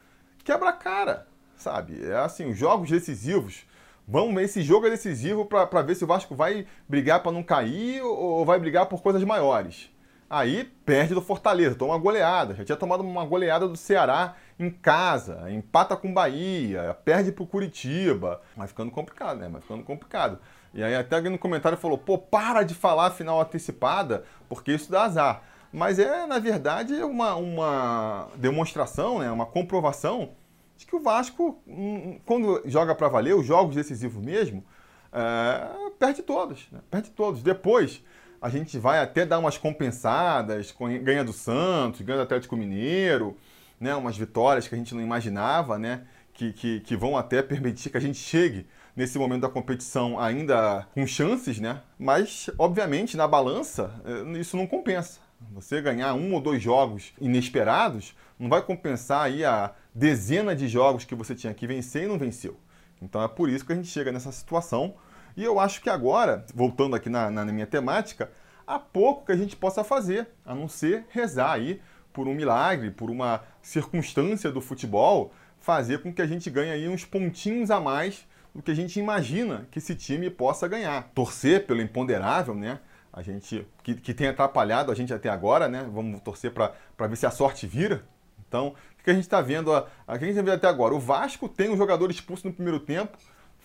quebra 0.44 0.70
a 0.70 0.74
cara, 0.74 1.28
sabe? 1.56 2.04
É 2.06 2.16
assim, 2.16 2.50
os 2.50 2.58
jogos 2.58 2.90
decisivos. 2.90 3.66
Vamos 4.08 4.36
ver, 4.36 4.44
esse 4.44 4.62
jogo 4.62 4.88
é 4.88 4.90
decisivo 4.90 5.46
para 5.46 5.81
ver 5.81 5.95
se 5.95 6.04
o 6.04 6.07
Vasco 6.07 6.36
vai 6.36 6.68
brigar 6.88 7.24
para 7.24 7.31
não 7.31 7.42
cair 7.42 8.02
ou 8.02 8.44
vai 8.44 8.59
brigar 8.59 8.86
por 8.88 9.02
coisas 9.02 9.24
maiores. 9.24 9.90
Aí 10.30 10.66
perde 10.86 11.14
do 11.14 11.21
Fortaleza, 11.21 11.76
toma 11.76 11.94
uma 11.94 12.00
goleada. 12.00 12.56
Já 12.56 12.66
tinha 12.66 12.76
tomado 12.76 13.02
uma 13.02 13.24
goleada 13.24 13.68
do 13.68 13.78
Ceará 13.78 14.36
em 14.59 14.69
casa, 14.69 15.50
empata 15.52 15.95
com 15.95 16.14
Bahia, 16.14 16.97
perde 17.06 17.31
pro 17.31 17.45
Curitiba. 17.45 18.42
Vai 18.57 18.68
ficando 18.68 18.92
complicado, 18.92 19.38
né? 19.40 19.47
Vai 19.47 19.62
ficando 19.62 19.83
complicado. 19.83 20.40
E 20.74 20.83
aí 20.83 20.95
até 20.95 21.16
alguém 21.16 21.31
no 21.31 21.38
comentário 21.38 21.78
falou, 21.78 21.97
pô, 21.97 22.18
para 22.18 22.64
de 22.64 22.74
falar 22.74 23.12
final 23.12 23.40
antecipada, 23.40 24.26
porque 24.50 24.71
isso 24.71 24.92
dá 24.92 25.04
azar 25.04 25.44
mas 25.73 25.97
é, 25.97 26.27
na 26.27 26.37
verdade, 26.37 26.94
uma, 27.03 27.35
uma 27.35 28.30
demonstração, 28.35 29.19
né, 29.19 29.31
uma 29.31 29.45
comprovação 29.47 30.30
de 30.77 30.85
que 30.85 30.95
o 30.95 30.99
Vasco, 30.99 31.59
hum, 31.68 32.19
quando 32.25 32.61
joga 32.65 32.94
para 32.94 33.07
valer, 33.07 33.35
os 33.35 33.45
jogos 33.45 33.75
decisivos 33.75 34.23
mesmo, 34.23 34.63
é, 35.11 35.89
perde 35.97 36.21
todos. 36.21 36.68
Né? 36.71 36.80
Perde 36.92 37.09
todos. 37.09 37.42
Depois, 37.42 38.03
a 38.39 38.49
gente 38.49 38.77
vai 38.77 38.99
até 38.99 39.25
dar 39.25 39.39
umas 39.39 39.57
compensadas, 39.57 40.73
ganha 41.01 41.23
do 41.23 41.33
Santos, 41.33 42.01
ganha 42.01 42.18
do 42.18 42.23
Atlético 42.23 42.56
Mineiro, 42.56 43.35
né, 43.80 43.95
umas 43.95 44.15
vitórias 44.15 44.68
que 44.68 44.75
a 44.75 44.77
gente 44.77 44.94
não 44.94 45.01
imaginava, 45.01 45.80
né, 45.80 46.03
que, 46.33 46.53
que, 46.53 46.80
que 46.81 46.95
vão 46.95 47.18
até 47.18 47.42
permitir 47.42 47.89
que 47.89 47.97
a 47.97 48.01
gente 48.01 48.18
chegue 48.19 48.68
nesse 48.95 49.18
momento 49.18 49.42
da 49.42 49.49
competição 49.49 50.19
ainda 50.19 50.87
com 50.94 51.06
chances, 51.07 51.59
né? 51.59 51.81
Mas, 51.97 52.49
obviamente, 52.59 53.18
na 53.18 53.27
balança, 53.27 53.92
é, 54.06 54.37
isso 54.37 54.56
não 54.56 54.68
compensa. 54.68 55.22
Você 55.52 55.81
ganhar 55.81 56.14
um 56.14 56.33
ou 56.33 56.42
dois 56.42 56.62
jogos 56.62 57.14
inesperados 57.19 58.16
não 58.40 58.50
vai 58.50 58.62
compensar 58.62 59.26
aí 59.26 59.44
a 59.44 59.73
dezena 59.94 60.56
de 60.56 60.68
jogos 60.68 61.06
que 61.06 61.16
você 61.16 61.35
tinha 61.35 61.54
que 61.54 61.68
vencer 61.68 62.04
e 62.04 62.07
não 62.07 62.18
venceu. 62.18 62.57
Então 63.02 63.21
é 63.21 63.28
por 63.28 63.50
isso 63.50 63.66
que 63.66 63.73
a 63.73 63.76
gente 63.76 63.88
chega 63.88 64.12
nessa 64.12 64.31
situação. 64.31 64.95
E 65.35 65.44
eu 65.44 65.59
acho 65.59 65.81
que 65.81 65.90
agora, 65.90 66.45
voltando 66.54 66.95
aqui 66.95 67.09
na, 67.09 67.30
na 67.30 67.45
minha 67.45 67.68
temática, 67.68 68.31
há 68.66 68.80
pouco 68.80 69.26
que 69.26 69.31
a 69.31 69.38
gente 69.38 69.56
possa 69.56 69.83
fazer, 69.83 70.28
a 70.45 70.54
não 70.54 70.68
ser 70.68 71.06
rezar 71.09 71.52
aí 71.52 71.81
por 72.12 72.28
um 72.28 72.33
milagre, 72.33 72.92
por 72.92 73.09
uma 73.09 73.42
circunstância 73.62 74.52
do 74.52 74.62
futebol, 74.62 75.33
fazer 75.59 76.02
com 76.02 76.14
que 76.14 76.21
a 76.21 76.28
gente 76.28 76.50
ganhe 76.50 76.71
aí 76.71 76.88
uns 76.88 77.04
pontinhos 77.04 77.71
a 77.71 77.80
mais 77.80 78.28
do 78.54 78.62
que 78.62 78.69
a 78.69 78.76
gente 78.76 79.00
imagina 79.00 79.68
que 79.71 79.80
esse 79.80 79.95
time 79.95 80.30
possa 80.30 80.68
ganhar. 80.68 81.09
Torcer 81.16 81.66
pelo 81.66 81.81
imponderável, 81.81 82.54
né? 82.54 82.80
A 83.14 83.22
gente 83.22 83.68
que, 83.84 83.94
que 83.94 84.14
tem 84.14 84.28
atrapalhado 84.28 84.92
a 84.92 84.96
gente 84.96 85.14
até 85.14 85.30
agora, 85.30 85.68
né? 85.68 85.88
Vamos 85.94 86.20
torcer 86.22 86.52
para 86.52 87.08
ver 87.08 87.16
se 87.16 87.28
a 87.28 87.32
sorte 87.32 87.68
vira. 87.68 88.04
Então, 88.48 88.70
o 89.00 89.04
que 89.04 89.12
a 89.12 89.14
gente 89.14 89.24
está 89.24 89.40
vendo, 89.40 89.72
a, 89.72 90.18
gente 90.18 90.36
tá 90.36 90.42
vendo 90.42 90.54
até 90.54 90.68
agora? 90.68 90.96
O 90.96 91.00
Vasco 91.00 91.48
tem 91.48 91.70
um 91.70 91.78
jogador 91.78 92.10
expulso 92.10 92.48
no 92.48 92.54
primeiro 92.54 92.80
tempo, 92.80 93.18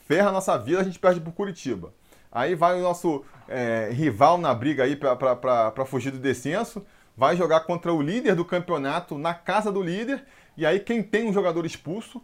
ferra 0.06 0.28
a 0.28 0.32
nossa 0.32 0.56
vida, 0.58 0.80
a 0.80 0.84
gente 0.84 0.98
perde 0.98 1.20
para 1.20 1.30
o 1.30 1.32
Curitiba. 1.32 1.94
Aí 2.30 2.54
vai 2.54 2.78
o 2.78 2.82
nosso 2.82 3.24
é, 3.48 3.88
rival 3.90 4.36
na 4.36 4.52
briga 4.52 4.84
aí 4.84 4.96
para 4.96 5.86
fugir 5.86 6.10
do 6.10 6.18
descenso, 6.18 6.84
vai 7.16 7.36
jogar 7.36 7.60
contra 7.60 7.92
o 7.92 8.02
líder 8.02 8.34
do 8.34 8.44
campeonato 8.44 9.16
na 9.16 9.32
casa 9.32 9.72
do 9.72 9.82
líder, 9.82 10.24
e 10.56 10.66
aí 10.66 10.80
quem 10.80 11.02
tem 11.02 11.26
um 11.26 11.32
jogador 11.32 11.64
expulso 11.64 12.22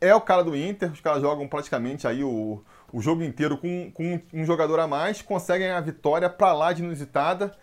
é 0.00 0.14
o 0.14 0.20
cara 0.20 0.42
do 0.42 0.56
Inter, 0.56 0.92
os 0.92 1.00
caras 1.00 1.20
jogam 1.20 1.48
praticamente 1.48 2.06
aí 2.06 2.22
o, 2.22 2.62
o 2.92 3.00
jogo 3.00 3.22
inteiro 3.22 3.58
com, 3.58 3.90
com 3.92 4.20
um 4.32 4.44
jogador 4.44 4.78
a 4.80 4.86
mais, 4.86 5.22
conseguem 5.22 5.70
a 5.70 5.80
vitória 5.80 6.28
para 6.28 6.52
lá 6.52 6.72
de 6.72 6.82
inusitada, 6.82 7.54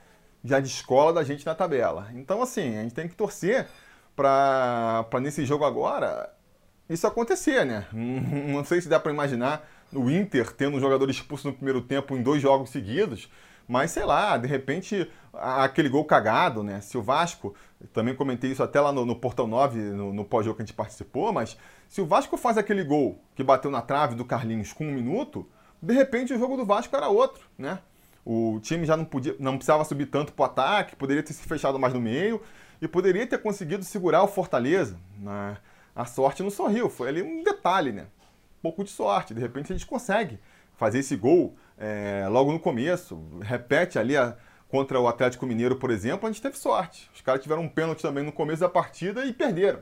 já 0.43 0.59
de 0.59 0.67
escola 0.67 1.13
da 1.13 1.23
gente 1.23 1.45
na 1.45 1.55
tabela. 1.55 2.09
Então, 2.13 2.41
assim, 2.41 2.77
a 2.77 2.83
gente 2.83 2.93
tem 2.93 3.07
que 3.07 3.15
torcer 3.15 3.67
para 4.15 5.07
nesse 5.21 5.45
jogo 5.45 5.65
agora 5.65 6.31
isso 6.89 7.07
acontecer, 7.07 7.65
né? 7.65 7.87
Não 7.91 8.63
sei 8.63 8.79
se 8.79 8.87
dá 8.87 8.99
para 8.99 9.11
imaginar 9.11 9.67
o 9.91 10.09
Inter 10.09 10.51
tendo 10.51 10.77
um 10.77 10.79
jogador 10.79 11.09
expulso 11.09 11.47
no 11.47 11.53
primeiro 11.53 11.81
tempo 11.81 12.15
em 12.15 12.21
dois 12.21 12.41
jogos 12.41 12.69
seguidos, 12.69 13.29
mas 13.67 13.91
sei 13.91 14.05
lá, 14.05 14.37
de 14.37 14.47
repente 14.47 15.09
aquele 15.33 15.89
gol 15.89 16.05
cagado, 16.05 16.63
né? 16.63 16.79
Se 16.81 16.97
o 16.97 17.01
Vasco, 17.01 17.53
também 17.93 18.15
comentei 18.15 18.51
isso 18.51 18.63
até 18.63 18.79
lá 18.79 18.91
no, 18.91 19.05
no 19.05 19.15
Portal 19.15 19.47
9, 19.47 19.79
no, 19.79 20.13
no 20.13 20.25
pós-jogo 20.25 20.55
que 20.55 20.63
a 20.63 20.65
gente 20.65 20.75
participou, 20.75 21.33
mas 21.33 21.57
se 21.89 22.01
o 22.01 22.05
Vasco 22.05 22.37
faz 22.37 22.57
aquele 22.57 22.83
gol 22.83 23.19
que 23.35 23.43
bateu 23.43 23.69
na 23.69 23.81
trave 23.81 24.15
do 24.15 24.25
Carlinhos 24.25 24.73
com 24.73 24.85
um 24.85 24.93
minuto, 24.93 25.47
de 25.81 25.93
repente 25.93 26.33
o 26.33 26.39
jogo 26.39 26.55
do 26.55 26.65
Vasco 26.65 26.95
era 26.95 27.09
outro, 27.09 27.45
né? 27.57 27.79
O 28.25 28.59
time 28.61 28.85
já 28.85 28.97
não 28.97 29.05
podia, 29.05 29.35
não 29.39 29.55
precisava 29.55 29.83
subir 29.85 30.07
tanto 30.07 30.33
para 30.33 30.43
o 30.43 30.45
ataque, 30.45 30.95
poderia 30.95 31.21
ter 31.21 31.33
se 31.33 31.43
fechado 31.43 31.77
mais 31.77 31.93
no 31.93 32.01
meio 32.01 32.41
e 32.81 32.87
poderia 32.87 33.25
ter 33.27 33.37
conseguido 33.37 33.83
segurar 33.83 34.23
o 34.23 34.27
Fortaleza. 34.27 34.97
Né? 35.19 35.57
A 35.95 36.05
sorte 36.05 36.41
não 36.41 36.49
sorriu, 36.49 36.89
foi 36.89 37.09
ali 37.09 37.21
um 37.21 37.43
detalhe, 37.43 37.91
né? 37.91 38.07
Um 38.57 38.61
pouco 38.63 38.83
de 38.83 38.89
sorte. 38.89 39.33
De 39.33 39.39
repente 39.39 39.71
a 39.71 39.75
gente 39.75 39.85
consegue 39.85 40.39
fazer 40.75 40.99
esse 40.99 41.15
gol 41.15 41.55
é, 41.77 42.25
logo 42.29 42.51
no 42.51 42.59
começo, 42.59 43.21
repete 43.41 43.99
ali 43.99 44.15
a, 44.15 44.35
contra 44.67 44.99
o 44.99 45.07
Atlético 45.07 45.45
Mineiro, 45.45 45.75
por 45.75 45.91
exemplo, 45.91 46.27
a 46.27 46.31
gente 46.31 46.41
teve 46.41 46.57
sorte. 46.57 47.09
Os 47.13 47.21
caras 47.21 47.41
tiveram 47.41 47.63
um 47.63 47.69
pênalti 47.69 48.01
também 48.01 48.23
no 48.23 48.31
começo 48.31 48.61
da 48.61 48.69
partida 48.69 49.25
e 49.25 49.33
perderam. 49.33 49.81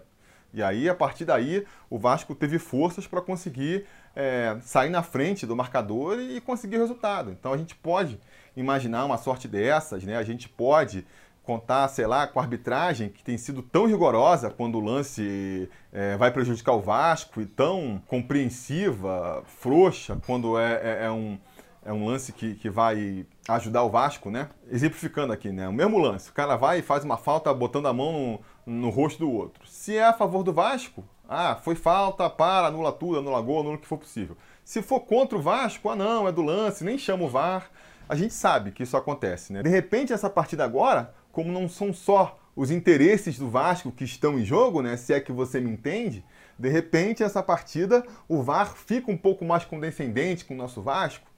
E 0.53 0.61
aí, 0.61 0.87
a 0.87 0.93
partir 0.93 1.25
daí, 1.25 1.65
o 1.89 1.97
Vasco 1.97 2.35
teve 2.35 2.59
forças 2.59 3.07
para 3.07 3.21
conseguir 3.21 3.85
é, 4.15 4.55
sair 4.61 4.89
na 4.89 5.01
frente 5.01 5.47
do 5.47 5.55
marcador 5.55 6.19
e 6.19 6.39
conseguir 6.41 6.77
o 6.77 6.81
resultado. 6.81 7.31
Então 7.31 7.51
a 7.51 7.57
gente 7.57 7.73
pode 7.73 8.19
imaginar 8.55 9.03
uma 9.05 9.17
sorte 9.17 9.47
dessas, 9.47 10.03
né? 10.03 10.15
A 10.15 10.23
gente 10.23 10.47
pode 10.47 11.07
contar, 11.41 11.87
sei 11.87 12.05
lá, 12.05 12.27
com 12.27 12.39
a 12.39 12.43
arbitragem 12.43 13.09
que 13.09 13.23
tem 13.23 13.37
sido 13.37 13.63
tão 13.63 13.87
rigorosa 13.87 14.49
quando 14.49 14.77
o 14.77 14.79
lance 14.79 15.67
é, 15.91 16.15
vai 16.17 16.31
prejudicar 16.31 16.73
o 16.73 16.81
Vasco 16.81 17.41
e 17.41 17.45
tão 17.45 18.01
compreensiva, 18.07 19.43
frouxa 19.45 20.17
quando 20.25 20.57
é, 20.57 20.73
é, 20.73 21.05
é 21.05 21.11
um, 21.11 21.37
é 21.85 21.91
um 21.91 22.05
lance 22.05 22.31
que, 22.31 22.55
que 22.55 22.69
vai 22.69 23.25
ajudar 23.47 23.83
o 23.83 23.89
Vasco, 23.89 24.29
né? 24.29 24.49
Exemplificando 24.69 25.33
aqui, 25.33 25.51
né? 25.51 25.67
O 25.67 25.73
mesmo 25.73 25.97
lance, 25.97 26.29
o 26.29 26.33
cara 26.33 26.55
vai 26.55 26.79
e 26.79 26.81
faz 26.81 27.03
uma 27.03 27.17
falta 27.17 27.53
botando 27.53 27.87
a 27.87 27.93
mão 27.93 28.41
no, 28.65 28.81
no 28.81 28.89
rosto 28.89 29.19
do 29.19 29.31
outro. 29.31 29.67
Se 29.67 29.95
é 29.95 30.05
a 30.05 30.13
favor 30.13 30.43
do 30.43 30.53
Vasco, 30.53 31.03
ah, 31.27 31.55
foi 31.55 31.75
falta, 31.75 32.29
para, 32.29 32.67
anula 32.67 32.91
tudo, 32.91 33.19
anula 33.19 33.41
gol, 33.41 33.61
anula 33.61 33.75
o 33.75 33.79
que 33.79 33.87
for 33.87 33.97
possível. 33.97 34.37
Se 34.63 34.81
for 34.81 35.01
contra 35.01 35.37
o 35.37 35.41
Vasco, 35.41 35.89
ah 35.89 35.95
não, 35.95 36.27
é 36.27 36.31
do 36.31 36.41
lance, 36.41 36.83
nem 36.83 36.97
chama 36.97 37.25
o 37.25 37.29
VAR. 37.29 37.69
A 38.07 38.15
gente 38.15 38.33
sabe 38.33 38.71
que 38.71 38.83
isso 38.83 38.95
acontece, 38.95 39.51
né? 39.51 39.63
De 39.63 39.69
repente, 39.69 40.13
essa 40.13 40.29
partida 40.29 40.63
agora, 40.63 41.13
como 41.31 41.51
não 41.51 41.67
são 41.67 41.93
só 41.93 42.37
os 42.55 42.69
interesses 42.69 43.37
do 43.37 43.49
Vasco 43.49 43.91
que 43.91 44.03
estão 44.03 44.39
em 44.39 44.45
jogo, 44.45 44.81
né? 44.81 44.95
Se 44.95 45.13
é 45.13 45.19
que 45.19 45.31
você 45.31 45.59
me 45.59 45.71
entende, 45.71 46.23
de 46.57 46.69
repente 46.69 47.23
essa 47.23 47.41
partida 47.41 48.05
o 48.27 48.43
VAR 48.43 48.75
fica 48.75 49.11
um 49.11 49.17
pouco 49.17 49.43
mais 49.43 49.65
condescendente 49.65 50.45
com 50.45 50.53
o 50.53 50.57
nosso 50.57 50.81
Vasco. 50.81 51.32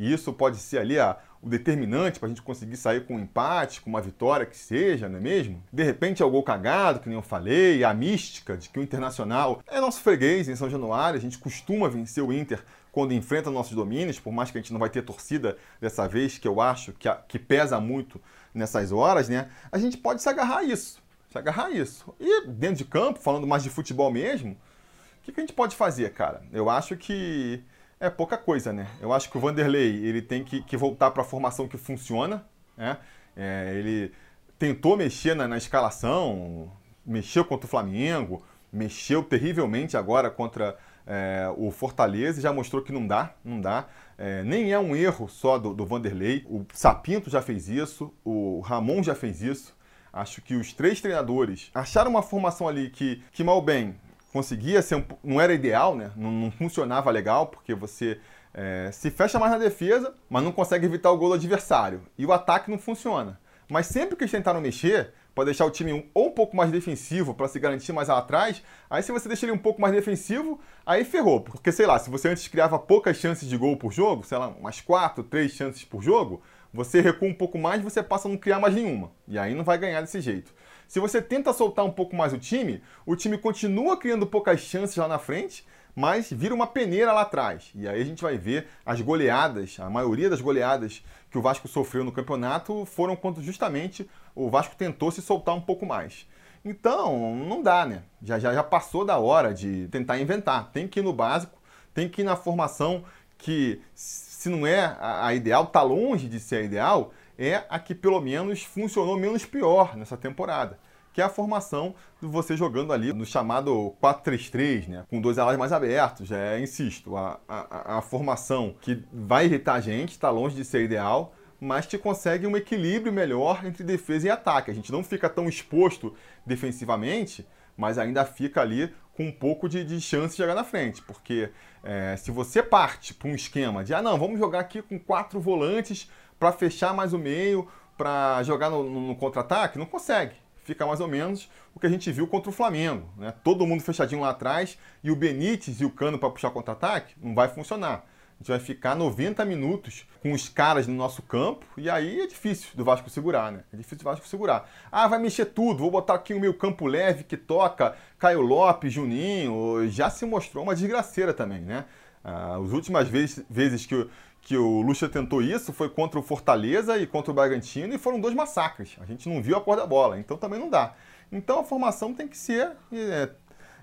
E 0.00 0.10
isso 0.10 0.32
pode 0.32 0.56
ser 0.56 0.78
ali 0.78 0.98
a, 0.98 1.18
o 1.42 1.48
determinante 1.50 2.18
para 2.18 2.26
a 2.26 2.30
gente 2.30 2.40
conseguir 2.40 2.78
sair 2.78 3.04
com 3.04 3.16
um 3.16 3.20
empate, 3.20 3.82
com 3.82 3.90
uma 3.90 4.00
vitória 4.00 4.46
que 4.46 4.56
seja, 4.56 5.10
não 5.10 5.18
é 5.18 5.20
mesmo? 5.20 5.62
De 5.70 5.82
repente 5.82 6.22
é 6.22 6.24
o 6.24 6.30
gol 6.30 6.42
cagado, 6.42 7.00
que 7.00 7.08
nem 7.10 7.18
eu 7.18 7.22
falei, 7.22 7.84
a 7.84 7.92
mística 7.92 8.56
de 8.56 8.70
que 8.70 8.78
o 8.78 8.82
Internacional 8.82 9.62
é 9.66 9.78
nosso 9.78 10.00
freguês 10.00 10.48
em 10.48 10.56
São 10.56 10.70
Januário, 10.70 11.18
a 11.18 11.20
gente 11.20 11.36
costuma 11.36 11.86
vencer 11.86 12.24
o 12.24 12.32
Inter 12.32 12.64
quando 12.90 13.12
enfrenta 13.12 13.50
nossos 13.50 13.74
domínios, 13.74 14.18
por 14.18 14.32
mais 14.32 14.50
que 14.50 14.56
a 14.56 14.60
gente 14.62 14.72
não 14.72 14.80
vai 14.80 14.88
ter 14.88 15.02
torcida 15.02 15.58
dessa 15.78 16.08
vez, 16.08 16.38
que 16.38 16.48
eu 16.48 16.62
acho 16.62 16.94
que, 16.94 17.06
a, 17.06 17.16
que 17.16 17.38
pesa 17.38 17.78
muito 17.78 18.18
nessas 18.54 18.92
horas, 18.92 19.28
né? 19.28 19.50
A 19.70 19.76
gente 19.76 19.98
pode 19.98 20.22
se 20.22 20.30
agarrar 20.30 20.60
a 20.60 20.64
isso. 20.64 21.02
Se 21.28 21.36
agarrar 21.36 21.66
a 21.66 21.70
isso. 21.72 22.14
E 22.18 22.46
dentro 22.46 22.76
de 22.76 22.84
campo, 22.86 23.20
falando 23.20 23.46
mais 23.46 23.62
de 23.62 23.68
futebol 23.68 24.10
mesmo, 24.10 24.52
o 24.52 25.24
que, 25.24 25.30
que 25.30 25.40
a 25.40 25.42
gente 25.42 25.52
pode 25.52 25.76
fazer, 25.76 26.10
cara? 26.14 26.42
Eu 26.50 26.70
acho 26.70 26.96
que 26.96 27.62
é 28.00 28.08
pouca 28.08 28.38
coisa, 28.38 28.72
né? 28.72 28.88
Eu 29.00 29.12
acho 29.12 29.30
que 29.30 29.36
o 29.36 29.40
Vanderlei 29.40 30.04
ele 30.04 30.22
tem 30.22 30.42
que, 30.42 30.62
que 30.62 30.76
voltar 30.76 31.10
para 31.10 31.22
a 31.22 31.24
formação 31.24 31.68
que 31.68 31.76
funciona, 31.76 32.44
né? 32.76 32.96
É, 33.36 33.74
ele 33.76 34.12
tentou 34.58 34.96
mexer 34.96 35.34
na, 35.34 35.46
na, 35.46 35.58
escalação, 35.58 36.72
mexeu 37.04 37.44
contra 37.44 37.66
o 37.66 37.68
Flamengo, 37.68 38.42
mexeu 38.72 39.22
terrivelmente 39.22 39.96
agora 39.96 40.30
contra 40.30 40.76
é, 41.06 41.52
o 41.56 41.70
Fortaleza 41.70 42.40
já 42.40 42.52
mostrou 42.52 42.82
que 42.82 42.92
não 42.92 43.06
dá, 43.06 43.34
não 43.44 43.60
dá. 43.60 43.86
É, 44.16 44.42
nem 44.44 44.72
é 44.72 44.78
um 44.78 44.96
erro 44.96 45.28
só 45.28 45.58
do, 45.58 45.74
do 45.74 45.84
Vanderlei. 45.84 46.44
O 46.48 46.64
Sapinto 46.72 47.28
já 47.28 47.42
fez 47.42 47.68
isso, 47.68 48.12
o 48.24 48.60
Ramon 48.60 49.02
já 49.02 49.14
fez 49.14 49.42
isso. 49.42 49.78
Acho 50.12 50.42
que 50.42 50.54
os 50.54 50.72
três 50.72 51.00
treinadores 51.00 51.70
acharam 51.74 52.10
uma 52.10 52.22
formação 52.22 52.66
ali 52.66 52.90
que, 52.90 53.22
que 53.30 53.44
mal 53.44 53.62
bem, 53.62 53.94
conseguia 54.32 54.82
ser 54.82 54.96
um, 54.96 55.04
não 55.22 55.40
era 55.40 55.52
ideal, 55.52 55.94
né? 55.94 56.10
Não, 56.16 56.30
não 56.30 56.50
funcionava 56.50 57.10
legal, 57.10 57.46
porque 57.46 57.74
você 57.74 58.18
é, 58.54 58.90
se 58.92 59.10
fecha 59.10 59.38
mais 59.38 59.52
na 59.52 59.58
defesa, 59.58 60.14
mas 60.28 60.42
não 60.42 60.52
consegue 60.52 60.86
evitar 60.86 61.10
o 61.10 61.16
gol 61.16 61.28
do 61.28 61.34
adversário. 61.34 62.02
E 62.16 62.24
o 62.26 62.32
ataque 62.32 62.70
não 62.70 62.78
funciona. 62.78 63.38
Mas 63.68 63.86
sempre 63.86 64.16
que 64.16 64.24
eles 64.24 64.32
tentaram 64.32 64.60
mexer, 64.60 65.12
para 65.34 65.44
deixar 65.44 65.64
o 65.64 65.70
time 65.70 65.92
um, 65.92 66.04
ou 66.12 66.28
um 66.28 66.30
pouco 66.32 66.56
mais 66.56 66.70
defensivo, 66.70 67.34
para 67.34 67.48
se 67.48 67.58
garantir 67.58 67.92
mais 67.92 68.08
lá 68.08 68.18
atrás, 68.18 68.62
aí 68.88 69.02
se 69.02 69.12
você 69.12 69.28
deixa 69.28 69.46
ele 69.46 69.52
um 69.52 69.58
pouco 69.58 69.80
mais 69.80 69.94
defensivo, 69.94 70.60
aí 70.84 71.04
ferrou. 71.04 71.40
Porque, 71.40 71.70
sei 71.70 71.86
lá, 71.86 71.98
se 71.98 72.10
você 72.10 72.28
antes 72.28 72.48
criava 72.48 72.78
poucas 72.78 73.16
chances 73.16 73.48
de 73.48 73.56
gol 73.56 73.76
por 73.76 73.92
jogo, 73.92 74.24
sei 74.24 74.38
lá, 74.38 74.48
umas 74.48 74.80
quatro, 74.80 75.22
três 75.22 75.52
chances 75.52 75.84
por 75.84 76.02
jogo, 76.02 76.42
você 76.72 77.00
recua 77.00 77.28
um 77.28 77.34
pouco 77.34 77.58
mais, 77.58 77.82
você 77.82 78.02
passa 78.02 78.28
a 78.28 78.30
não 78.30 78.36
criar 78.36 78.58
mais 78.58 78.74
nenhuma. 78.74 79.12
E 79.26 79.38
aí 79.38 79.54
não 79.54 79.64
vai 79.64 79.78
ganhar 79.78 80.00
desse 80.00 80.20
jeito. 80.20 80.52
Se 80.90 80.98
você 80.98 81.22
tenta 81.22 81.52
soltar 81.52 81.84
um 81.84 81.90
pouco 81.92 82.16
mais 82.16 82.32
o 82.32 82.36
time, 82.36 82.82
o 83.06 83.14
time 83.14 83.38
continua 83.38 83.96
criando 83.96 84.26
poucas 84.26 84.58
chances 84.58 84.96
lá 84.96 85.06
na 85.06 85.20
frente, 85.20 85.64
mas 85.94 86.32
vira 86.32 86.52
uma 86.52 86.66
peneira 86.66 87.12
lá 87.12 87.20
atrás. 87.20 87.70
E 87.76 87.86
aí 87.86 88.02
a 88.02 88.04
gente 88.04 88.24
vai 88.24 88.36
ver 88.36 88.66
as 88.84 89.00
goleadas, 89.00 89.78
a 89.78 89.88
maioria 89.88 90.28
das 90.28 90.40
goleadas 90.40 91.00
que 91.30 91.38
o 91.38 91.40
Vasco 91.40 91.68
sofreu 91.68 92.02
no 92.02 92.10
campeonato 92.10 92.84
foram 92.86 93.14
quando 93.14 93.40
justamente 93.40 94.10
o 94.34 94.50
Vasco 94.50 94.74
tentou 94.74 95.12
se 95.12 95.22
soltar 95.22 95.54
um 95.54 95.60
pouco 95.60 95.86
mais. 95.86 96.26
Então, 96.64 97.36
não 97.36 97.62
dá, 97.62 97.86
né? 97.86 98.02
Já, 98.20 98.40
já, 98.40 98.52
já 98.52 98.64
passou 98.64 99.04
da 99.04 99.16
hora 99.16 99.54
de 99.54 99.86
tentar 99.92 100.18
inventar. 100.18 100.72
Tem 100.72 100.88
que 100.88 100.98
ir 100.98 101.04
no 101.04 101.12
básico, 101.12 101.56
tem 101.94 102.08
que 102.08 102.22
ir 102.22 102.24
na 102.24 102.34
formação 102.34 103.04
que, 103.38 103.80
se 103.94 104.48
não 104.48 104.66
é 104.66 104.80
a, 104.98 105.26
a 105.26 105.34
ideal, 105.34 105.66
tá 105.66 105.82
longe 105.82 106.26
de 106.26 106.40
ser 106.40 106.56
a 106.56 106.62
ideal, 106.62 107.12
é 107.40 107.64
a 107.68 107.78
que 107.78 107.94
pelo 107.94 108.20
menos 108.20 108.62
funcionou 108.62 109.18
menos 109.18 109.44
pior 109.44 109.96
nessa 109.96 110.16
temporada 110.16 110.78
que 111.12 111.20
é 111.20 111.24
a 111.24 111.28
formação 111.28 111.94
de 112.20 112.28
você 112.28 112.56
jogando 112.56 112.92
ali 112.92 113.12
no 113.12 113.26
chamado 113.26 113.94
4-3-3, 114.02 114.88
né? 114.88 115.04
com 115.10 115.20
dois 115.20 115.38
alas 115.38 115.56
mais 115.56 115.72
abertos. 115.72 116.30
É, 116.30 116.60
insisto, 116.60 117.16
a, 117.16 117.40
a, 117.48 117.98
a 117.98 118.02
formação 118.02 118.74
que 118.80 119.02
vai 119.12 119.46
irritar 119.46 119.74
a 119.74 119.80
gente, 119.80 120.10
está 120.10 120.30
longe 120.30 120.54
de 120.54 120.64
ser 120.64 120.84
ideal, 120.84 121.34
mas 121.60 121.86
te 121.86 121.98
consegue 121.98 122.46
um 122.46 122.56
equilíbrio 122.56 123.12
melhor 123.12 123.64
entre 123.66 123.84
defesa 123.84 124.28
e 124.28 124.30
ataque. 124.30 124.70
A 124.70 124.74
gente 124.74 124.92
não 124.92 125.02
fica 125.02 125.28
tão 125.28 125.48
exposto 125.48 126.14
defensivamente, 126.46 127.46
mas 127.76 127.98
ainda 127.98 128.24
fica 128.24 128.60
ali 128.60 128.94
com 129.14 129.24
um 129.24 129.32
pouco 129.32 129.68
de, 129.68 129.84
de 129.84 130.00
chance 130.00 130.30
de 130.30 130.36
chegar 130.36 130.54
na 130.54 130.64
frente. 130.64 131.02
Porque 131.02 131.50
é, 131.82 132.16
se 132.16 132.30
você 132.30 132.62
parte 132.62 133.12
para 133.12 133.28
um 133.28 133.34
esquema 133.34 133.84
de, 133.84 133.92
ah, 133.92 134.00
não, 134.00 134.18
vamos 134.18 134.38
jogar 134.38 134.60
aqui 134.60 134.80
com 134.80 134.98
quatro 134.98 135.40
volantes 135.40 136.08
para 136.40 136.50
fechar 136.50 136.92
mais 136.92 137.12
o 137.12 137.18
meio, 137.18 137.68
para 137.96 138.42
jogar 138.42 138.70
no, 138.70 138.82
no, 138.82 139.14
contra-ataque, 139.14 139.78
não 139.78 139.86
consegue 139.86 140.34
fica 140.70 140.86
mais 140.86 141.00
ou 141.00 141.08
menos 141.08 141.50
o 141.74 141.80
que 141.80 141.86
a 141.86 141.90
gente 141.90 142.10
viu 142.12 142.26
contra 142.26 142.48
o 142.50 142.52
Flamengo. 142.52 143.08
Né? 143.16 143.34
Todo 143.42 143.66
mundo 143.66 143.82
fechadinho 143.82 144.20
lá 144.20 144.30
atrás 144.30 144.78
e 145.02 145.10
o 145.10 145.16
Benítez 145.16 145.80
e 145.80 145.84
o 145.84 145.90
Cano 145.90 146.18
para 146.18 146.30
puxar 146.30 146.50
contra-ataque 146.50 147.14
não 147.20 147.34
vai 147.34 147.48
funcionar. 147.48 148.06
A 148.40 148.42
gente 148.42 148.48
vai 148.48 148.58
ficar 148.58 148.94
90 148.94 149.44
minutos 149.44 150.06
com 150.22 150.32
os 150.32 150.48
caras 150.48 150.86
no 150.86 150.94
nosso 150.94 151.20
campo 151.22 151.66
e 151.76 151.90
aí 151.90 152.22
é 152.22 152.26
difícil 152.26 152.70
do 152.74 152.84
Vasco 152.84 153.10
segurar, 153.10 153.52
né? 153.52 153.64
É 153.70 153.76
difícil 153.76 153.98
do 153.98 154.04
Vasco 154.04 154.26
segurar. 154.26 154.66
Ah, 154.90 155.06
vai 155.08 155.18
mexer 155.18 155.46
tudo, 155.46 155.80
vou 155.80 155.90
botar 155.90 156.14
aqui 156.14 156.32
o 156.32 156.40
meu 156.40 156.54
campo 156.54 156.86
leve 156.86 157.24
que 157.24 157.36
toca 157.36 157.94
Caio 158.18 158.40
Lopes, 158.40 158.92
Juninho, 158.92 159.86
já 159.90 160.08
se 160.08 160.24
mostrou 160.24 160.64
uma 160.64 160.74
desgraceira 160.74 161.34
também, 161.34 161.60
né? 161.60 161.84
Ah, 162.24 162.56
as 162.56 162.72
últimas 162.72 163.08
vezes, 163.08 163.44
vezes 163.50 163.84
que, 163.84 164.08
que 164.42 164.56
o 164.56 164.80
Lucha 164.80 165.08
tentou 165.08 165.42
isso 165.42 165.72
foi 165.72 165.88
contra 165.88 166.18
o 166.18 166.22
Fortaleza 166.22 166.98
e 166.98 167.06
contra 167.06 167.30
o 167.30 167.34
Bragantino 167.34 167.94
e 167.94 167.98
foram 167.98 168.20
dois 168.20 168.34
massacres. 168.34 168.96
A 169.00 169.04
gente 169.04 169.28
não 169.28 169.42
viu 169.42 169.56
a 169.56 169.60
cor 169.60 169.76
da 169.76 169.86
bola, 169.86 170.18
então 170.18 170.36
também 170.36 170.58
não 170.58 170.68
dá. 170.68 170.94
Então 171.30 171.60
a 171.60 171.64
formação 171.64 172.14
tem 172.14 172.26
que 172.26 172.36
ser 172.36 172.72
é, 172.92 173.30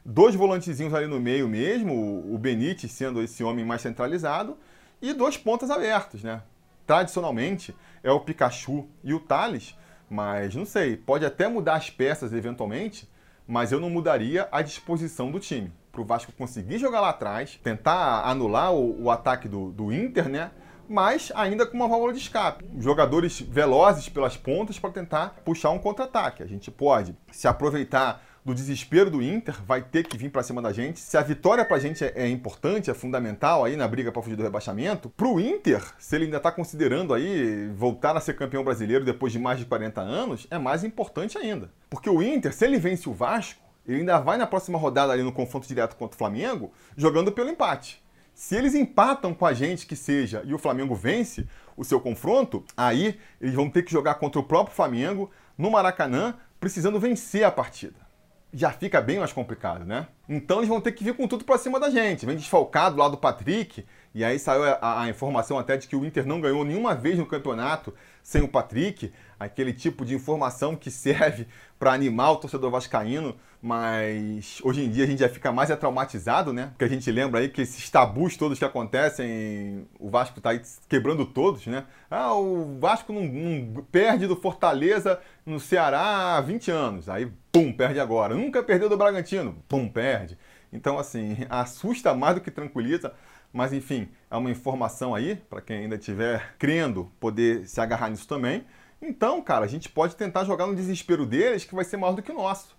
dois 0.04 0.36
volantezinhos 0.36 0.94
ali 0.94 1.08
no 1.08 1.20
meio 1.20 1.48
mesmo, 1.48 1.94
o 2.34 2.38
Benítez 2.38 2.92
sendo 2.92 3.22
esse 3.22 3.44
homem 3.44 3.64
mais 3.64 3.82
centralizado, 3.82 4.58
e 5.02 5.14
dois 5.14 5.38
pontas 5.38 5.70
abertos, 5.70 6.24
né? 6.24 6.42
Tradicionalmente 6.86 7.76
é 8.04 8.12
o 8.12 8.20
Pikachu 8.20 8.88
e 9.04 9.14
o 9.14 9.20
Thales, 9.20 9.78
mas 10.10 10.56
não 10.56 10.66
sei, 10.66 10.96
pode 10.98 11.26
até 11.26 11.48
mudar 11.48 11.76
as 11.76 11.90
peças 11.90 12.34
eventualmente, 12.34 13.08
mas 13.46 13.72
eu 13.72 13.80
não 13.80 13.90
mudaria 13.90 14.48
a 14.52 14.62
disposição 14.62 15.30
do 15.32 15.40
time. 15.40 15.72
Para 15.98 16.04
o 16.04 16.06
Vasco 16.06 16.32
conseguir 16.32 16.78
jogar 16.78 17.02
lá 17.02 17.10
atrás, 17.10 17.60
tentar 17.64 18.22
anular 18.24 18.72
o, 18.72 19.06
o 19.06 19.10
ataque 19.10 19.48
do, 19.48 19.72
do 19.72 19.92
Inter, 19.92 20.30
né? 20.30 20.52
mas 20.88 21.32
ainda 21.34 21.66
com 21.66 21.76
uma 21.76 21.88
válvula 21.88 22.14
de 22.14 22.20
escape. 22.20 22.64
Jogadores 22.78 23.42
velozes 23.42 24.08
pelas 24.08 24.38
pontas 24.38 24.78
para 24.78 24.92
tentar 24.92 25.42
puxar 25.44 25.72
um 25.72 25.80
contra-ataque. 25.80 26.44
A 26.44 26.46
gente 26.46 26.70
pode 26.70 27.16
se 27.32 27.48
aproveitar 27.48 28.24
do 28.46 28.54
desespero 28.54 29.10
do 29.10 29.24
Inter, 29.24 29.56
vai 29.66 29.82
ter 29.82 30.04
que 30.04 30.16
vir 30.18 30.30
para 30.30 30.44
cima 30.44 30.62
da 30.62 30.72
gente. 30.72 31.00
Se 31.00 31.18
a 31.18 31.22
vitória 31.22 31.66
para 31.66 31.78
a 31.78 31.80
gente 31.80 32.06
é, 32.06 32.14
é, 32.16 32.30
importante, 32.30 32.92
é 32.92 32.94
fundamental 32.94 33.66
aí 33.66 33.76
na 33.76 33.88
briga 33.88 34.12
para 34.12 34.22
fugir 34.22 34.36
do 34.36 34.44
rebaixamento, 34.44 35.10
para 35.10 35.28
o 35.28 35.40
Inter, 35.40 35.84
se 35.98 36.16
ele 36.16 36.26
ainda 36.26 36.38
está 36.38 36.52
considerando 36.52 37.12
aí 37.12 37.70
voltar 37.76 38.16
a 38.16 38.22
ser 38.22 38.36
campeão 38.36 38.64
brasileiro 38.64 39.04
depois 39.04 39.34
de 39.34 39.40
mais 39.40 39.58
de 39.58 39.66
40 39.66 40.00
anos, 40.00 40.48
é 40.52 40.60
mais 40.60 40.84
importante 40.84 41.40
ainda. 41.40 41.72
Porque 41.90 42.10
o 42.10 42.22
Inter, 42.22 42.54
se 42.54 42.64
ele 42.64 42.78
vence 42.78 43.10
o 43.10 43.14
Vasco, 43.14 43.67
ele 43.88 44.00
ainda 44.00 44.20
vai 44.20 44.38
na 44.38 44.46
próxima 44.46 44.78
rodada 44.78 45.14
ali 45.14 45.24
no 45.24 45.32
confronto 45.32 45.68
direto 45.68 45.96
contra 45.96 46.16
o 46.16 46.18
Flamengo, 46.18 46.72
jogando 46.96 47.32
pelo 47.32 47.50
empate. 47.50 48.04
Se 48.34 48.56
eles 48.56 48.76
empatam 48.76 49.34
com 49.34 49.46
a 49.46 49.54
gente, 49.54 49.88
que 49.88 49.96
seja, 49.96 50.44
e 50.46 50.54
o 50.54 50.60
Flamengo 50.60 50.94
vence 50.94 51.48
o 51.76 51.84
seu 51.84 52.00
confronto, 52.00 52.64
aí 52.76 53.20
eles 53.42 53.56
vão 53.56 53.70
ter 53.70 53.84
que 53.84 53.92
jogar 53.92 54.16
contra 54.16 54.40
o 54.40 54.44
próprio 54.44 54.76
Flamengo 54.76 55.32
no 55.58 55.72
Maracanã, 55.72 56.36
precisando 56.60 57.00
vencer 57.00 57.44
a 57.44 57.52
partida 57.52 58.08
já 58.54 58.72
fica 58.72 59.02
bem 59.02 59.20
mais 59.20 59.34
complicado, 59.34 59.86
né? 59.86 60.08
Então 60.28 60.58
eles 60.58 60.70
vão 60.70 60.80
ter 60.80 60.92
que 60.94 61.04
vir 61.04 61.14
com 61.14 61.28
tudo 61.28 61.44
para 61.44 61.58
cima 61.58 61.80
da 61.80 61.90
gente. 61.90 62.26
Vem 62.26 62.36
desfalcado 62.36 62.98
lá 62.98 63.10
do 63.10 63.18
Patrick, 63.18 63.86
e 64.14 64.24
aí 64.24 64.40
saiu 64.40 64.64
a, 64.64 65.04
a, 65.04 65.10
informação 65.10 65.60
até 65.60 65.78
de 65.78 65.88
que 65.88 65.96
o 65.96 66.06
Inter 66.06 66.26
não 66.26 66.40
ganhou 66.40 66.64
nenhuma 66.64 66.96
vez 66.96 67.18
no 67.18 67.26
campeonato 67.26 67.94
sem 68.24 68.42
o 68.42 68.48
Patrick, 68.48 69.12
aquele 69.40 69.74
tipo 69.74 70.06
de 70.06 70.16
informação 70.16 70.76
que 70.76 70.90
serve 70.90 71.48
para 71.78 71.94
animar 71.94 72.32
o 72.32 72.38
torcedor 72.38 72.72
vascaíno, 72.72 73.36
mas 73.62 74.60
hoje 74.64 74.84
em 74.84 74.90
dia 74.90 75.04
a 75.04 75.08
gente 75.08 75.20
já 75.20 75.30
fica 75.30 75.52
mais 75.52 75.70
é 75.70 75.76
traumatizado, 75.76 76.52
né? 76.54 76.68
Porque 76.70 76.86
a 76.86 76.88
gente 76.88 77.12
lembra 77.12 77.40
aí 77.40 77.50
que 77.50 77.62
esses 77.62 77.90
tabus 77.90 78.36
todos 78.36 78.58
que 78.58 78.66
acontecem, 78.66 79.88
o 80.00 80.10
Vasco 80.10 80.40
está 80.40 80.52
quebrando 80.88 81.26
todos, 81.26 81.66
né? 81.68 81.86
Ah, 82.10 82.34
o 82.34 82.80
Vasco 82.80 83.14
não, 83.14 83.26
não 83.26 83.84
perde 83.92 84.28
do 84.28 84.36
Fortaleza 84.36 85.20
no 85.46 85.60
Ceará 85.60 86.38
há 86.38 86.42
20 86.42 86.72
anos, 86.72 87.10
aí 87.10 87.32
pum, 87.52 87.72
perde 87.72 88.00
agora. 88.00 88.36
Nunca 88.36 88.64
perdeu 88.64 88.90
do 88.90 88.98
Bragantino, 88.98 89.56
pum, 89.68 89.88
perde. 89.88 90.38
Então, 90.72 90.98
assim, 90.98 91.38
assusta 91.50 92.14
mais 92.14 92.36
do 92.36 92.42
que 92.42 92.52
tranquiliza. 92.52 93.14
Mas 93.52 93.74
enfim, 93.74 94.10
é 94.30 94.36
uma 94.36 94.52
informação 94.52 95.16
aí 95.16 95.36
para 95.50 95.62
quem 95.62 95.78
ainda 95.78 95.96
estiver 95.96 96.56
crendo 96.60 97.12
poder 97.20 97.68
se 97.68 97.80
agarrar 97.80 98.10
nisso 98.10 98.28
também. 98.28 98.66
Então, 99.02 99.42
cara, 99.42 99.66
a 99.66 99.68
gente 99.68 99.90
pode 99.90 100.16
tentar 100.16 100.44
jogar 100.44 100.66
no 100.66 100.76
desespero 100.76 101.26
deles, 101.26 101.64
que 101.64 101.76
vai 101.76 101.86
ser 101.86 101.98
maior 101.98 102.14
do 102.14 102.22
que 102.22 102.32
o 102.32 102.36
nosso. 102.36 102.76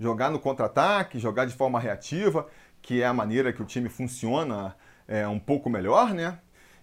Jogar 0.00 0.30
no 0.30 0.38
contra-ataque, 0.38 1.18
jogar 1.18 1.44
de 1.44 1.54
forma 1.54 1.78
reativa, 1.78 2.46
que 2.80 3.02
é 3.02 3.06
a 3.06 3.12
maneira 3.12 3.52
que 3.52 3.62
o 3.62 3.64
time 3.64 3.88
funciona 3.88 4.74
é, 5.06 5.26
um 5.26 5.38
pouco 5.38 5.68
melhor, 5.68 6.14
né? 6.14 6.38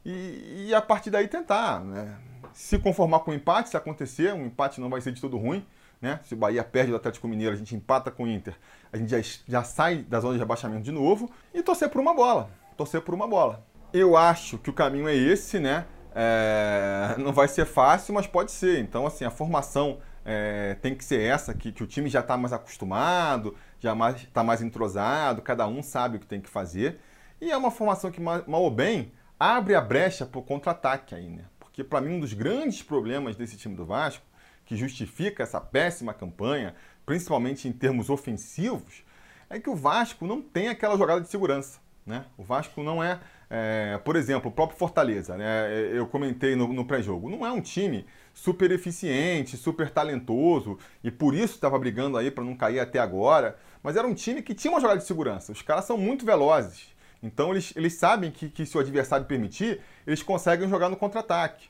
E, 0.05 0.67
e 0.67 0.75
a 0.75 0.81
partir 0.81 1.09
daí 1.09 1.27
tentar, 1.27 1.79
né? 1.83 2.15
Se 2.53 2.77
conformar 2.77 3.19
com 3.19 3.31
o 3.31 3.33
empate, 3.33 3.69
se 3.69 3.77
acontecer, 3.77 4.33
um 4.33 4.45
empate 4.45 4.79
não 4.79 4.89
vai 4.89 5.01
ser 5.01 5.11
de 5.11 5.19
todo 5.19 5.37
ruim, 5.37 5.65
né? 6.01 6.19
Se 6.23 6.33
o 6.33 6.37
Bahia 6.37 6.63
perde 6.63 6.91
do 6.91 6.97
Atlético 6.97 7.27
Mineiro, 7.27 7.53
a 7.53 7.57
gente 7.57 7.75
empata 7.75 8.11
com 8.11 8.23
o 8.23 8.27
Inter, 8.27 8.55
a 8.93 8.97
gente 8.97 9.09
já, 9.09 9.19
já 9.47 9.63
sai 9.63 10.03
da 10.03 10.19
zona 10.19 10.33
de 10.33 10.39
rebaixamento 10.39 10.83
de 10.83 10.91
novo 10.91 11.31
e 11.53 11.63
torcer 11.63 11.89
por 11.89 11.99
uma 11.99 12.13
bola. 12.13 12.49
Torcer 12.77 13.01
por 13.01 13.15
uma 13.15 13.27
bola. 13.27 13.65
Eu 13.91 14.15
acho 14.15 14.57
que 14.57 14.69
o 14.69 14.73
caminho 14.73 15.07
é 15.07 15.15
esse, 15.15 15.59
né? 15.59 15.85
É, 16.17 17.15
não 17.17 17.33
vai 17.33 17.47
ser 17.49 17.65
fácil, 17.65 18.13
mas 18.13 18.25
pode 18.25 18.51
ser. 18.51 18.79
Então, 18.79 19.05
assim, 19.05 19.25
a 19.25 19.29
formação 19.29 19.99
é, 20.23 20.75
tem 20.75 20.95
que 20.95 21.03
ser 21.03 21.19
essa, 21.21 21.53
que, 21.53 21.71
que 21.71 21.83
o 21.83 21.87
time 21.87 22.09
já 22.09 22.21
está 22.21 22.37
mais 22.37 22.53
acostumado, 22.53 23.55
já 23.79 23.91
está 23.91 23.95
mais, 23.95 24.23
tá 24.33 24.43
mais 24.43 24.61
entrosado, 24.61 25.41
cada 25.41 25.67
um 25.67 25.83
sabe 25.83 26.17
o 26.17 26.19
que 26.19 26.25
tem 26.25 26.39
que 26.39 26.49
fazer. 26.49 26.99
E 27.41 27.51
é 27.51 27.57
uma 27.57 27.69
formação 27.69 28.09
que, 28.09 28.21
mal 28.21 28.43
ou 28.47 28.71
bem, 28.71 29.11
abre 29.37 29.75
a 29.75 29.81
brecha 29.81 30.25
para 30.25 30.39
o 30.39 30.43
contra-ataque 30.43 31.13
aí, 31.13 31.27
né? 31.27 31.43
Porque, 31.59 31.83
para 31.83 31.99
mim, 31.99 32.15
um 32.15 32.19
dos 32.21 32.31
grandes 32.31 32.81
problemas 32.81 33.35
desse 33.35 33.57
time 33.57 33.75
do 33.75 33.85
Vasco, 33.85 34.23
que 34.65 34.75
justifica 34.77 35.43
essa 35.43 35.59
péssima 35.59 36.13
campanha, 36.13 36.73
principalmente 37.05 37.67
em 37.67 37.73
termos 37.73 38.09
ofensivos, 38.09 39.03
é 39.49 39.59
que 39.59 39.69
o 39.69 39.75
Vasco 39.75 40.25
não 40.25 40.41
tem 40.41 40.69
aquela 40.69 40.97
jogada 40.97 41.21
de 41.21 41.27
segurança. 41.27 41.79
Né? 42.05 42.25
O 42.37 42.43
Vasco 42.43 42.81
não 42.81 43.03
é, 43.03 43.19
é, 43.49 43.99
por 44.03 44.15
exemplo, 44.15 44.49
o 44.49 44.53
próprio 44.53 44.77
Fortaleza, 44.77 45.37
né? 45.37 45.69
eu 45.93 46.07
comentei 46.07 46.55
no, 46.55 46.67
no 46.71 46.85
pré-jogo, 46.85 47.29
não 47.29 47.45
é 47.45 47.51
um 47.51 47.61
time 47.61 48.05
super 48.33 48.71
eficiente, 48.71 49.55
super 49.55 49.89
talentoso 49.89 50.77
e 51.03 51.11
por 51.11 51.33
isso 51.33 51.55
estava 51.55 51.77
brigando 51.77 52.17
aí 52.17 52.31
para 52.31 52.43
não 52.43 52.55
cair 52.55 52.79
até 52.79 52.99
agora, 52.99 53.57
mas 53.83 53.95
era 53.95 54.07
um 54.07 54.13
time 54.13 54.41
que 54.41 54.53
tinha 54.53 54.71
uma 54.71 54.81
jogada 54.81 54.99
de 54.99 55.05
segurança. 55.05 55.51
Os 55.51 55.61
caras 55.61 55.85
são 55.85 55.97
muito 55.97 56.25
velozes, 56.25 56.93
então 57.21 57.51
eles, 57.51 57.73
eles 57.75 57.93
sabem 57.93 58.31
que, 58.31 58.49
que 58.49 58.65
se 58.65 58.75
o 58.77 58.79
adversário 58.79 59.25
permitir, 59.25 59.79
eles 60.05 60.23
conseguem 60.23 60.67
jogar 60.67 60.89
no 60.89 60.97
contra-ataque. 60.97 61.67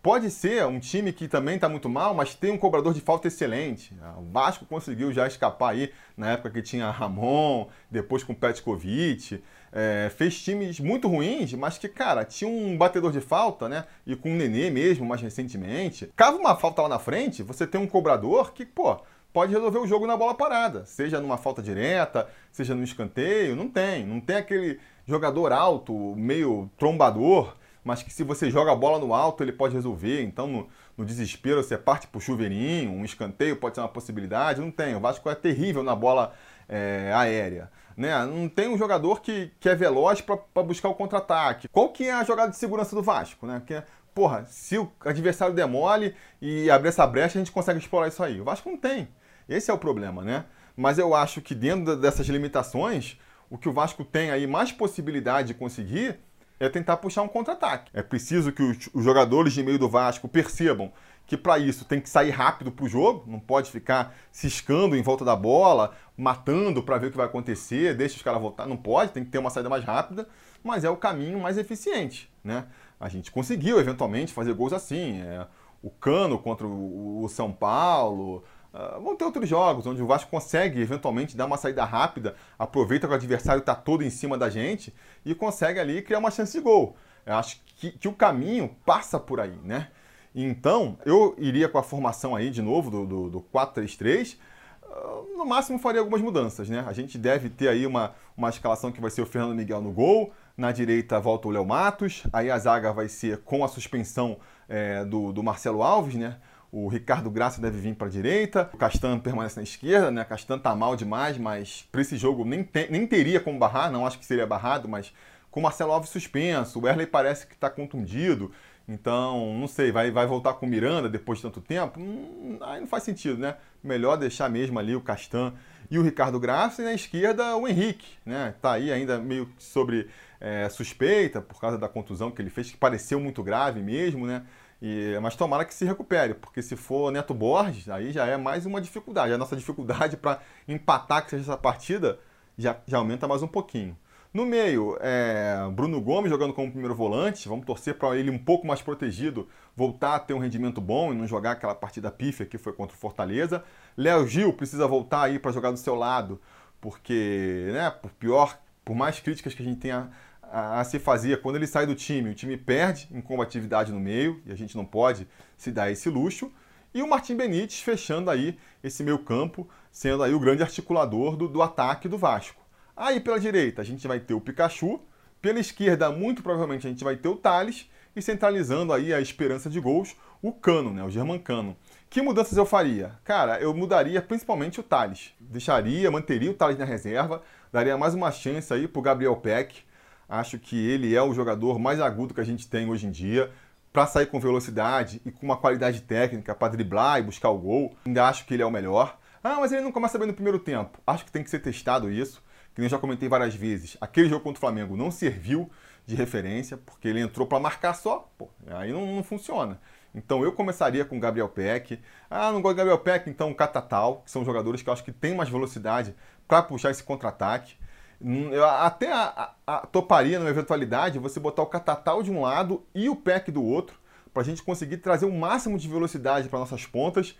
Pode 0.00 0.30
ser 0.30 0.64
um 0.64 0.78
time 0.78 1.12
que 1.12 1.26
também 1.26 1.56
está 1.56 1.68
muito 1.68 1.88
mal, 1.88 2.14
mas 2.14 2.32
tem 2.32 2.52
um 2.52 2.56
cobrador 2.56 2.94
de 2.94 3.00
falta 3.00 3.26
excelente. 3.26 3.92
O 4.16 4.30
Vasco 4.30 4.64
conseguiu 4.64 5.12
já 5.12 5.26
escapar 5.26 5.70
aí 5.72 5.92
na 6.16 6.30
época 6.30 6.50
que 6.50 6.62
tinha 6.62 6.88
Ramon, 6.88 7.66
depois 7.90 8.22
com 8.22 8.32
Petkovic. 8.32 9.42
É, 9.72 10.10
fez 10.16 10.40
times 10.40 10.78
muito 10.78 11.08
ruins, 11.08 11.52
mas 11.52 11.78
que, 11.78 11.88
cara, 11.88 12.24
tinha 12.24 12.48
um 12.48 12.78
batedor 12.78 13.10
de 13.10 13.20
falta, 13.20 13.68
né? 13.68 13.84
E 14.06 14.14
com 14.14 14.32
o 14.32 14.36
Nenê 14.36 14.70
mesmo, 14.70 15.04
mais 15.04 15.20
recentemente. 15.20 16.10
Cava 16.14 16.38
uma 16.38 16.56
falta 16.56 16.80
lá 16.82 16.88
na 16.88 16.98
frente, 17.00 17.42
você 17.42 17.66
tem 17.66 17.80
um 17.80 17.86
cobrador 17.86 18.52
que, 18.52 18.64
pô, 18.64 18.98
pode 19.32 19.52
resolver 19.52 19.78
o 19.78 19.86
jogo 19.86 20.06
na 20.06 20.16
bola 20.16 20.32
parada. 20.32 20.86
Seja 20.86 21.20
numa 21.20 21.36
falta 21.36 21.60
direta, 21.60 22.28
seja 22.52 22.74
no 22.74 22.84
escanteio. 22.84 23.56
Não 23.56 23.68
tem. 23.68 24.06
Não 24.06 24.20
tem 24.20 24.36
aquele 24.36 24.78
jogador 25.04 25.52
alto, 25.52 26.14
meio 26.16 26.70
trombador 26.78 27.57
mas 27.84 28.02
que 28.02 28.12
se 28.12 28.22
você 28.22 28.50
joga 28.50 28.72
a 28.72 28.76
bola 28.76 28.98
no 28.98 29.14
alto, 29.14 29.42
ele 29.42 29.52
pode 29.52 29.74
resolver. 29.74 30.22
Então, 30.22 30.46
no, 30.46 30.68
no 30.96 31.04
desespero, 31.04 31.62
você 31.62 31.78
parte 31.78 32.06
para 32.06 32.18
o 32.18 32.20
chuveirinho, 32.20 32.90
um 32.90 33.04
escanteio 33.04 33.56
pode 33.56 33.74
ser 33.74 33.80
uma 33.80 33.88
possibilidade. 33.88 34.60
Não 34.60 34.70
tem. 34.70 34.94
O 34.94 35.00
Vasco 35.00 35.28
é 35.30 35.34
terrível 35.34 35.82
na 35.82 35.94
bola 35.94 36.34
é, 36.68 37.12
aérea. 37.14 37.70
Né? 37.96 38.24
Não 38.26 38.48
tem 38.48 38.68
um 38.68 38.78
jogador 38.78 39.20
que, 39.20 39.50
que 39.58 39.68
é 39.68 39.74
veloz 39.74 40.20
para 40.20 40.62
buscar 40.62 40.88
o 40.88 40.94
contra-ataque. 40.94 41.68
Qual 41.68 41.88
que 41.88 42.04
é 42.04 42.12
a 42.12 42.24
jogada 42.24 42.50
de 42.50 42.56
segurança 42.56 42.94
do 42.94 43.02
Vasco? 43.02 43.46
Né? 43.46 43.60
Que, 43.66 43.82
porra, 44.14 44.44
se 44.46 44.78
o 44.78 44.90
adversário 45.00 45.54
demole 45.54 46.14
e 46.40 46.70
abrir 46.70 46.90
essa 46.90 47.06
brecha, 47.06 47.38
a 47.38 47.42
gente 47.42 47.52
consegue 47.52 47.78
explorar 47.78 48.08
isso 48.08 48.22
aí. 48.22 48.40
O 48.40 48.44
Vasco 48.44 48.70
não 48.70 48.76
tem. 48.76 49.08
Esse 49.48 49.70
é 49.70 49.74
o 49.74 49.78
problema, 49.78 50.22
né? 50.22 50.44
Mas 50.76 50.98
eu 50.98 51.12
acho 51.14 51.40
que 51.40 51.54
dentro 51.54 51.96
dessas 51.96 52.28
limitações, 52.28 53.18
o 53.50 53.58
que 53.58 53.68
o 53.68 53.72
Vasco 53.72 54.04
tem 54.04 54.30
aí 54.30 54.46
mais 54.46 54.70
possibilidade 54.70 55.48
de 55.48 55.54
conseguir 55.54 56.20
é 56.60 56.68
tentar 56.68 56.96
puxar 56.96 57.22
um 57.22 57.28
contra-ataque. 57.28 57.90
É 57.94 58.02
preciso 58.02 58.52
que 58.52 58.62
os, 58.62 59.04
jogadores 59.04 59.52
de 59.52 59.62
meio 59.62 59.78
do 59.78 59.88
Vasco 59.88 60.28
percebam 60.28 60.92
que 61.26 61.36
para 61.36 61.58
isso 61.58 61.84
tem 61.84 62.00
que 62.00 62.08
sair 62.08 62.30
rápido 62.30 62.72
para 62.72 62.86
o 62.86 62.88
jogo, 62.88 63.24
não 63.26 63.38
pode 63.38 63.70
ficar 63.70 64.14
ciscando 64.32 64.96
em 64.96 65.02
volta 65.02 65.26
da 65.26 65.36
bola, 65.36 65.94
matando 66.16 66.82
para 66.82 66.96
ver 66.96 67.08
o 67.08 67.10
que 67.10 67.16
vai 67.18 67.26
acontecer, 67.26 67.94
deixa 67.94 68.16
os 68.16 68.22
caras 68.22 68.40
voltar, 68.40 68.66
não 68.66 68.78
pode, 68.78 69.12
tem 69.12 69.22
que 69.22 69.30
ter 69.30 69.38
uma 69.38 69.50
saída 69.50 69.68
mais 69.68 69.84
rápida, 69.84 70.26
mas 70.64 70.84
é 70.84 70.90
o 70.90 70.96
caminho 70.96 71.38
mais 71.38 71.58
eficiente, 71.58 72.30
né? 72.42 72.64
A 72.98 73.10
gente 73.10 73.30
conseguiu 73.30 73.78
eventualmente 73.78 74.32
fazer 74.32 74.54
gols 74.54 74.72
assim, 74.72 75.20
é, 75.20 75.46
o 75.82 75.90
Cano 75.90 76.38
contra 76.38 76.66
o, 76.66 77.22
o 77.22 77.28
São 77.28 77.52
Paulo, 77.52 78.42
Uh, 78.78 79.00
vão 79.00 79.16
ter 79.16 79.24
outros 79.24 79.48
jogos 79.48 79.88
onde 79.88 80.00
o 80.00 80.06
Vasco 80.06 80.30
consegue 80.30 80.80
eventualmente 80.80 81.36
dar 81.36 81.46
uma 81.46 81.56
saída 81.56 81.84
rápida, 81.84 82.36
aproveita 82.56 83.08
que 83.08 83.12
o 83.12 83.16
adversário 83.16 83.58
está 83.58 83.74
todo 83.74 84.04
em 84.04 84.10
cima 84.10 84.38
da 84.38 84.48
gente 84.48 84.94
e 85.24 85.34
consegue 85.34 85.80
ali 85.80 86.00
criar 86.00 86.20
uma 86.20 86.30
chance 86.30 86.56
de 86.56 86.62
gol. 86.62 86.96
Eu 87.26 87.34
acho 87.34 87.60
que, 87.74 87.90
que 87.90 88.06
o 88.06 88.12
caminho 88.12 88.76
passa 88.86 89.18
por 89.18 89.40
aí, 89.40 89.58
né? 89.64 89.88
Então, 90.32 90.96
eu 91.04 91.34
iria 91.38 91.68
com 91.68 91.76
a 91.76 91.82
formação 91.82 92.36
aí 92.36 92.50
de 92.50 92.62
novo 92.62 92.88
do, 92.88 93.04
do, 93.04 93.30
do 93.30 93.40
4-3-3. 93.52 94.36
Uh, 94.36 94.86
ah, 94.92 95.22
no 95.36 95.44
máximo 95.44 95.80
faria 95.80 96.00
algumas 96.00 96.20
mudanças, 96.20 96.68
né? 96.68 96.84
A 96.86 96.92
gente 96.92 97.18
deve 97.18 97.50
ter 97.50 97.66
aí 97.66 97.84
uma, 97.84 98.14
uma 98.36 98.48
escalação 98.48 98.92
que 98.92 99.00
vai 99.00 99.10
ser 99.10 99.22
o 99.22 99.26
Fernando 99.26 99.56
Miguel 99.56 99.80
no 99.80 99.90
gol, 99.90 100.32
na 100.56 100.70
direita 100.70 101.18
volta 101.18 101.48
o 101.48 101.50
Léo 101.50 101.66
Matos, 101.66 102.22
aí 102.32 102.48
a 102.48 102.58
zaga 102.58 102.92
vai 102.92 103.08
ser 103.08 103.38
com 103.38 103.64
a 103.64 103.68
suspensão 103.68 104.38
é, 104.68 105.04
do, 105.04 105.32
do 105.32 105.42
Marcelo 105.42 105.82
Alves, 105.82 106.14
né? 106.14 106.36
O 106.70 106.88
Ricardo 106.88 107.30
Graça 107.30 107.60
deve 107.60 107.78
vir 107.78 107.94
para 107.94 108.08
a 108.08 108.10
direita. 108.10 108.68
O 108.72 108.76
Castan 108.76 109.18
permanece 109.18 109.56
na 109.56 109.62
esquerda, 109.62 110.10
né? 110.10 110.24
Castan 110.24 110.58
tá 110.58 110.74
mal 110.74 110.94
demais, 110.96 111.38
mas 111.38 111.88
para 111.90 112.00
esse 112.00 112.16
jogo 112.16 112.44
nem, 112.44 112.62
te, 112.62 112.88
nem 112.90 113.06
teria 113.06 113.40
como 113.40 113.58
barrar. 113.58 113.90
Não 113.90 114.06
acho 114.06 114.18
que 114.18 114.26
seria 114.26 114.46
barrado, 114.46 114.88
mas 114.88 115.12
com 115.50 115.60
o 115.60 115.62
Marcelo 115.62 115.92
Alves 115.92 116.10
suspenso, 116.10 116.80
o 116.80 116.86
Erley 116.86 117.06
parece 117.06 117.46
que 117.46 117.54
está 117.54 117.70
contundido, 117.70 118.52
então, 118.88 119.54
não 119.54 119.68
sei, 119.68 119.92
vai, 119.92 120.10
vai 120.10 120.26
voltar 120.26 120.54
com 120.54 120.64
o 120.64 120.68
Miranda 120.68 121.10
depois 121.10 121.38
de 121.38 121.42
tanto 121.42 121.60
tempo? 121.60 122.00
Hum, 122.00 122.58
aí 122.62 122.80
não 122.80 122.86
faz 122.86 123.02
sentido, 123.02 123.38
né? 123.38 123.56
Melhor 123.84 124.16
deixar 124.16 124.48
mesmo 124.48 124.78
ali 124.78 124.96
o 124.96 125.00
Castan 125.00 125.52
e 125.90 125.98
o 125.98 126.02
Ricardo 126.02 126.40
Graça, 126.40 126.80
e 126.80 126.84
na 126.86 126.94
esquerda 126.94 127.54
o 127.56 127.68
Henrique, 127.68 128.16
né? 128.24 128.54
Tá 128.62 128.72
aí 128.72 128.90
ainda 128.90 129.18
meio 129.18 129.50
sobre 129.58 130.08
é, 130.40 130.68
suspeita 130.70 131.42
por 131.42 131.60
causa 131.60 131.76
da 131.76 131.86
contusão 131.86 132.30
que 132.30 132.40
ele 132.40 132.48
fez, 132.48 132.70
que 132.70 132.78
pareceu 132.78 133.20
muito 133.20 133.42
grave 133.42 133.80
mesmo, 133.82 134.26
né? 134.26 134.42
E, 134.80 135.18
mas 135.20 135.34
tomara 135.34 135.64
que 135.64 135.74
se 135.74 135.84
recupere, 135.84 136.34
porque 136.34 136.62
se 136.62 136.76
for 136.76 137.10
Neto 137.10 137.34
Borges, 137.34 137.88
aí 137.88 138.12
já 138.12 138.26
é 138.26 138.36
mais 138.36 138.64
uma 138.64 138.80
dificuldade. 138.80 139.32
A 139.32 139.38
nossa 139.38 139.56
dificuldade 139.56 140.16
para 140.16 140.40
empatar 140.66 141.24
que 141.24 141.30
seja 141.30 141.42
essa 141.42 141.56
partida 141.56 142.18
já, 142.56 142.76
já 142.86 142.98
aumenta 142.98 143.26
mais 143.26 143.42
um 143.42 143.48
pouquinho. 143.48 143.96
No 144.32 144.44
meio, 144.44 144.96
é, 145.00 145.56
Bruno 145.72 146.00
Gomes 146.00 146.30
jogando 146.30 146.52
como 146.52 146.70
primeiro 146.70 146.94
volante, 146.94 147.48
vamos 147.48 147.64
torcer 147.64 147.94
para 147.94 148.14
ele 148.16 148.30
um 148.30 148.38
pouco 148.38 148.66
mais 148.66 148.82
protegido, 148.82 149.48
voltar 149.74 150.16
a 150.16 150.18
ter 150.18 150.34
um 150.34 150.38
rendimento 150.38 150.80
bom 150.80 151.12
e 151.12 151.16
não 151.16 151.26
jogar 151.26 151.52
aquela 151.52 151.74
partida 151.74 152.10
pífia 152.10 152.44
que 152.44 152.58
foi 152.58 152.72
contra 152.74 152.94
o 152.94 153.00
Fortaleza. 153.00 153.64
Léo 153.96 154.28
Gil 154.28 154.52
precisa 154.52 154.86
voltar 154.86 155.22
aí 155.22 155.38
para 155.38 155.50
jogar 155.50 155.70
do 155.70 155.78
seu 155.78 155.94
lado, 155.94 156.40
porque, 156.78 157.70
né, 157.72 157.90
por 157.90 158.10
pior, 158.12 158.58
por 158.84 158.94
mais 158.94 159.18
críticas 159.18 159.54
que 159.54 159.62
a 159.62 159.64
gente 159.64 159.80
tenha 159.80 160.10
a, 160.50 160.80
a, 160.80 160.84
se 160.84 160.98
fazer, 160.98 161.40
quando 161.40 161.56
ele 161.56 161.66
sai 161.66 161.86
do 161.86 161.94
time, 161.94 162.30
o 162.30 162.34
time 162.34 162.56
perde 162.56 163.08
em 163.10 163.20
combatividade 163.20 163.92
no 163.92 164.00
meio, 164.00 164.40
e 164.46 164.52
a 164.52 164.54
gente 164.54 164.76
não 164.76 164.84
pode 164.84 165.26
se 165.56 165.70
dar 165.70 165.90
esse 165.90 166.08
luxo. 166.08 166.52
E 166.94 167.02
o 167.02 167.08
Martim 167.08 167.36
Benítez 167.36 167.80
fechando 167.80 168.30
aí 168.30 168.58
esse 168.82 169.02
meio 169.02 169.18
campo, 169.18 169.68
sendo 169.90 170.22
aí 170.22 170.34
o 170.34 170.40
grande 170.40 170.62
articulador 170.62 171.36
do, 171.36 171.48
do 171.48 171.62
ataque 171.62 172.08
do 172.08 172.16
Vasco. 172.16 172.62
Aí 172.96 173.20
pela 173.20 173.38
direita 173.38 173.82
a 173.82 173.84
gente 173.84 174.08
vai 174.08 174.18
ter 174.18 174.34
o 174.34 174.40
Pikachu, 174.40 175.00
pela 175.40 175.60
esquerda 175.60 176.10
muito 176.10 176.42
provavelmente 176.42 176.86
a 176.86 176.90
gente 176.90 177.04
vai 177.04 177.16
ter 177.16 177.28
o 177.28 177.36
Thales 177.36 177.88
e 178.16 178.22
centralizando 178.22 178.92
aí 178.92 179.14
a 179.14 179.20
esperança 179.20 179.70
de 179.70 179.78
gols, 179.78 180.16
o 180.42 180.52
Cano, 180.52 180.92
né, 180.92 181.04
o 181.04 181.10
Germancano. 181.10 181.76
Que 182.10 182.22
mudanças 182.22 182.56
eu 182.56 182.64
faria? 182.64 183.12
Cara, 183.22 183.60
eu 183.60 183.74
mudaria 183.74 184.20
principalmente 184.22 184.80
o 184.80 184.82
Thales. 184.82 185.32
Deixaria, 185.38 186.10
manteria 186.10 186.50
o 186.50 186.54
Thales 186.54 186.78
na 186.78 186.84
reserva, 186.84 187.42
daria 187.70 187.96
mais 187.98 188.14
uma 188.14 188.32
chance 188.32 188.72
aí 188.72 188.88
pro 188.88 189.02
Gabriel 189.02 189.36
Peck. 189.36 189.82
Acho 190.28 190.58
que 190.58 190.76
ele 190.76 191.14
é 191.14 191.22
o 191.22 191.32
jogador 191.32 191.78
mais 191.78 192.00
agudo 192.00 192.34
que 192.34 192.40
a 192.40 192.44
gente 192.44 192.68
tem 192.68 192.88
hoje 192.88 193.06
em 193.06 193.10
dia 193.10 193.50
para 193.92 194.06
sair 194.06 194.26
com 194.26 194.38
velocidade 194.38 195.22
e 195.24 195.30
com 195.30 195.46
uma 195.46 195.56
qualidade 195.56 196.02
técnica 196.02 196.54
para 196.54 196.72
driblar 196.72 197.18
e 197.18 197.22
buscar 197.22 197.48
o 197.50 197.58
gol. 197.58 197.96
Ainda 198.04 198.28
acho 198.28 198.44
que 198.44 198.54
ele 198.54 198.62
é 198.62 198.66
o 198.66 198.70
melhor. 198.70 199.18
Ah, 199.42 199.56
mas 199.60 199.72
ele 199.72 199.82
não 199.82 199.92
começa 199.92 200.18
bem 200.18 200.28
no 200.28 200.34
primeiro 200.34 200.58
tempo. 200.58 201.00
Acho 201.06 201.24
que 201.24 201.32
tem 201.32 201.42
que 201.42 201.50
ser 201.50 201.60
testado 201.60 202.10
isso 202.10 202.42
que 202.78 202.84
eu 202.84 202.88
já 202.88 202.98
comentei 202.98 203.28
várias 203.28 203.54
vezes, 203.56 203.96
aquele 204.00 204.28
jogo 204.28 204.44
contra 204.44 204.58
o 204.58 204.60
Flamengo 204.60 204.96
não 204.96 205.10
serviu 205.10 205.68
de 206.06 206.14
referência, 206.14 206.76
porque 206.76 207.08
ele 207.08 207.20
entrou 207.20 207.44
para 207.44 207.58
marcar 207.58 207.92
só, 207.92 208.30
pô, 208.38 208.48
aí 208.68 208.92
não, 208.92 209.04
não, 209.16 209.22
funciona. 209.22 209.80
Então 210.14 210.44
eu 210.44 210.52
começaria 210.52 211.04
com 211.04 211.16
o 211.16 211.20
Gabriel 211.20 211.48
Peck. 211.48 212.00
Ah, 212.30 212.52
não 212.52 212.62
gosto 212.62 212.76
de 212.76 212.78
Gabriel 212.78 212.98
Peck, 212.98 213.28
então 213.28 213.50
o 213.50 213.54
Catatal, 213.54 214.22
que 214.24 214.30
são 214.30 214.44
jogadores 214.44 214.80
que 214.80 214.88
eu 214.88 214.92
acho 214.92 215.02
que 215.02 215.12
têm 215.12 215.34
mais 215.34 215.48
velocidade 215.48 216.14
para 216.46 216.62
puxar 216.62 216.90
esse 216.90 217.02
contra-ataque. 217.02 217.76
Eu 218.20 218.64
até 218.64 219.12
a, 219.12 219.54
a, 219.66 219.74
a, 219.74 219.86
toparia, 219.86 220.38
numa 220.38 220.50
eventualidade, 220.50 221.18
você 221.18 221.38
botar 221.38 221.62
o 221.62 221.66
Catatal 221.66 222.22
de 222.22 222.30
um 222.30 222.42
lado 222.42 222.84
e 222.94 223.08
o 223.08 223.14
Peck 223.14 223.50
do 223.52 223.62
outro, 223.62 223.96
para 224.32 224.42
a 224.42 224.44
gente 224.44 224.62
conseguir 224.62 224.98
trazer 224.98 225.24
o 225.24 225.32
máximo 225.32 225.78
de 225.78 225.88
velocidade 225.88 226.48
para 226.48 226.58
nossas 226.58 226.84
pontas, 226.84 227.36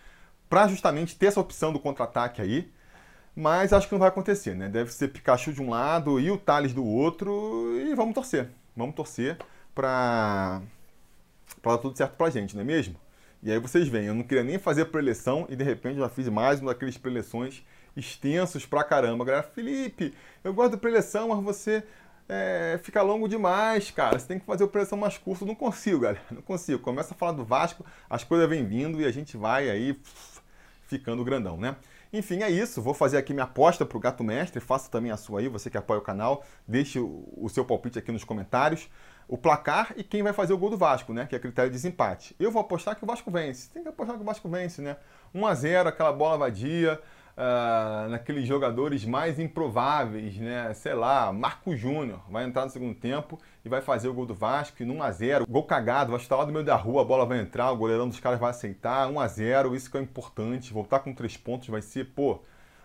para 0.48 0.68
justamente 0.68 1.16
ter 1.16 1.26
essa 1.26 1.40
opção 1.40 1.72
do 1.72 1.80
contra-ataque 1.80 2.40
aí. 2.40 2.70
Mas 3.34 3.72
acho 3.72 3.86
que 3.86 3.92
não 3.92 4.00
vai 4.00 4.08
acontecer, 4.08 4.54
né? 4.54 4.68
Deve 4.68 4.92
ser 4.92 5.08
Pikachu 5.08 5.52
de 5.52 5.62
um 5.62 5.70
lado 5.70 6.18
e 6.18 6.30
o 6.30 6.38
Thales 6.38 6.72
do 6.72 6.84
outro. 6.84 7.78
E 7.78 7.94
vamos 7.94 8.14
torcer. 8.14 8.48
Vamos 8.76 8.94
torcer 8.94 9.36
para 9.74 10.60
para 11.62 11.72
dar 11.72 11.78
tudo 11.78 11.96
certo 11.96 12.16
pra 12.16 12.30
gente, 12.30 12.54
não 12.54 12.62
é 12.62 12.64
mesmo? 12.64 12.96
E 13.42 13.50
aí 13.50 13.58
vocês 13.58 13.86
veem, 13.88 14.06
eu 14.06 14.14
não 14.14 14.22
queria 14.22 14.42
nem 14.42 14.58
fazer 14.58 14.86
preleção 14.86 15.46
e 15.48 15.56
de 15.56 15.62
repente 15.62 15.98
já 15.98 16.08
fiz 16.08 16.28
mais 16.28 16.60
uma 16.60 16.72
daqueles 16.72 16.98
preleções 16.98 17.62
extensos 17.96 18.66
pra 18.66 18.84
caramba. 18.84 19.24
Galera, 19.24 19.42
Felipe, 19.42 20.14
eu 20.42 20.54
gosto 20.54 20.72
de 20.72 20.76
preleção, 20.78 21.28
mas 21.28 21.42
você 21.42 21.84
é, 22.28 22.78
fica 22.82 23.00
longo 23.02 23.28
demais, 23.28 23.90
cara. 23.90 24.18
Você 24.18 24.26
tem 24.26 24.38
que 24.38 24.44
fazer 24.44 24.62
o 24.64 24.68
preleção 24.68 24.98
mais 24.98 25.16
curto. 25.16 25.46
Não 25.46 25.54
consigo, 25.54 26.00
galera. 26.00 26.20
Não 26.30 26.42
consigo. 26.42 26.78
Começa 26.78 27.14
a 27.14 27.16
falar 27.16 27.32
do 27.32 27.44
Vasco, 27.44 27.84
as 28.08 28.22
coisas 28.22 28.48
vêm 28.48 28.66
vindo 28.66 29.00
e 29.00 29.04
a 29.04 29.10
gente 29.10 29.36
vai 29.36 29.70
aí 29.70 29.98
ficando 30.86 31.24
grandão, 31.24 31.56
né? 31.56 31.76
Enfim, 32.12 32.42
é 32.42 32.50
isso. 32.50 32.80
Vou 32.80 32.94
fazer 32.94 33.18
aqui 33.18 33.34
minha 33.34 33.44
aposta 33.44 33.84
para 33.84 33.96
o 33.96 34.00
Gato 34.00 34.24
Mestre. 34.24 34.60
Faça 34.60 34.90
também 34.90 35.10
a 35.10 35.16
sua 35.16 35.40
aí, 35.40 35.48
você 35.48 35.68
que 35.68 35.76
apoia 35.76 35.98
o 35.98 36.02
canal. 36.02 36.44
Deixe 36.66 36.98
o 36.98 37.48
seu 37.50 37.64
palpite 37.64 37.98
aqui 37.98 38.10
nos 38.10 38.24
comentários. 38.24 38.88
O 39.26 39.36
placar 39.36 39.92
e 39.94 40.02
quem 40.02 40.22
vai 40.22 40.32
fazer 40.32 40.54
o 40.54 40.58
gol 40.58 40.70
do 40.70 40.78
Vasco, 40.78 41.12
né? 41.12 41.26
Que 41.26 41.36
é 41.36 41.38
critério 41.38 41.70
de 41.70 41.76
desempate. 41.76 42.34
Eu 42.40 42.50
vou 42.50 42.62
apostar 42.62 42.96
que 42.96 43.04
o 43.04 43.06
Vasco 43.06 43.30
vence. 43.30 43.70
Tem 43.70 43.82
que 43.82 43.88
apostar 43.90 44.16
que 44.16 44.22
o 44.22 44.24
Vasco 44.24 44.48
vence, 44.48 44.80
né? 44.80 44.96
1 45.34 45.46
a 45.46 45.54
0 45.54 45.88
aquela 45.90 46.12
bola 46.12 46.38
vadia 46.38 46.98
uh, 47.38 48.08
naqueles 48.08 48.46
jogadores 48.46 49.04
mais 49.04 49.38
improváveis, 49.38 50.36
né? 50.36 50.74
Sei 50.74 50.92
lá, 50.92 51.32
Marco 51.32 51.74
Júnior 51.76 52.20
vai 52.28 52.44
entrar 52.44 52.64
no 52.64 52.70
segundo 52.70 52.94
tempo 52.94 53.38
e 53.64 53.68
vai 53.68 53.80
fazer 53.80 54.08
o 54.08 54.14
gol 54.14 54.26
do 54.26 54.34
Vasco, 54.34 54.82
e 54.82 54.84
1 54.84 55.02
a 55.02 55.10
0 55.12 55.46
Gol 55.46 55.62
cagado, 55.62 56.10
vai 56.10 56.20
estar 56.20 56.36
lá 56.36 56.44
no 56.44 56.52
meio 56.52 56.64
da 56.64 56.74
rua, 56.74 57.02
a 57.02 57.04
bola 57.04 57.24
vai 57.24 57.38
entrar, 57.38 57.70
o 57.70 57.76
goleirão 57.76 58.08
dos 58.08 58.18
caras 58.18 58.40
vai 58.40 58.50
aceitar, 58.50 59.08
1 59.08 59.20
a 59.20 59.28
0 59.28 59.76
isso 59.76 59.90
que 59.90 59.96
é 59.96 60.00
importante, 60.00 60.72
voltar 60.72 60.98
com 61.00 61.14
três 61.14 61.36
pontos 61.36 61.68
vai 61.68 61.80
ser, 61.80 62.06
pô, 62.06 62.40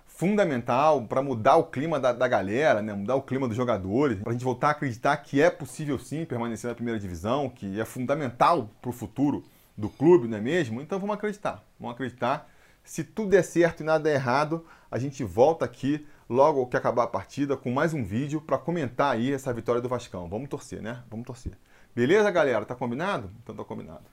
fundamental 0.06 1.04
para 1.04 1.24
mudar 1.24 1.56
o 1.56 1.64
clima 1.64 2.00
da, 2.00 2.14
da, 2.14 2.28
galera, 2.28 2.82
né? 2.82 2.94
mudar 2.94 3.16
o 3.16 3.22
clima 3.22 3.48
dos 3.48 3.58
jogadores, 3.58 4.20
para 4.20 4.30
a 4.30 4.34
gente 4.34 4.44
voltar 4.44 4.68
a 4.68 4.72
acreditar 4.72 5.18
que 5.18 5.42
é 5.42 5.50
possível 5.50 5.98
sim 5.98 6.26
permanecer 6.26 6.70
na 6.70 6.76
primeira 6.76 7.00
divisão, 7.00 7.50
que 7.50 7.80
é 7.80 7.86
fundamental 7.86 8.70
para 8.82 8.90
o 8.90 8.94
futuro 8.94 9.44
do 9.76 9.90
clube, 9.90 10.28
não 10.28 10.38
é 10.38 10.42
mesmo? 10.42 10.82
Então 10.82 11.00
vamos 11.00 11.16
acreditar, 11.16 11.64
vamos 11.80 11.96
acreditar 11.96 12.53
se 12.84 13.04
tudo 13.04 13.30
der 13.30 13.44
certo 13.44 13.82
e 13.82 13.84
nada 13.84 14.04
der 14.04 14.16
errado, 14.16 14.66
a 14.92 15.00
gente 15.00 15.24
volta 15.24 15.64
aqui 15.66 16.06
logo 16.30 16.66
que 16.68 16.76
acabar 16.76 17.04
a 17.04 17.08
partida 17.08 17.56
com 17.56 17.72
mais 17.72 17.94
um 17.94 18.04
vídeo 18.04 18.42
para 18.42 18.58
comentar 18.58 19.14
aí 19.14 19.32
essa 19.32 19.54
vitória 19.54 19.82
do 19.82 19.88
Vascão. 19.88 20.28
Vamos 20.28 20.50
torcer, 20.50 20.82
né? 20.82 21.02
Vamos 21.10 21.26
torcer. 21.26 21.54
Beleza, 21.96 22.30
galera? 22.30 22.66
Tá 22.66 22.76
combinado? 22.76 23.32
Então 23.42 23.56
tá 23.56 23.64
combinado. 23.64 24.04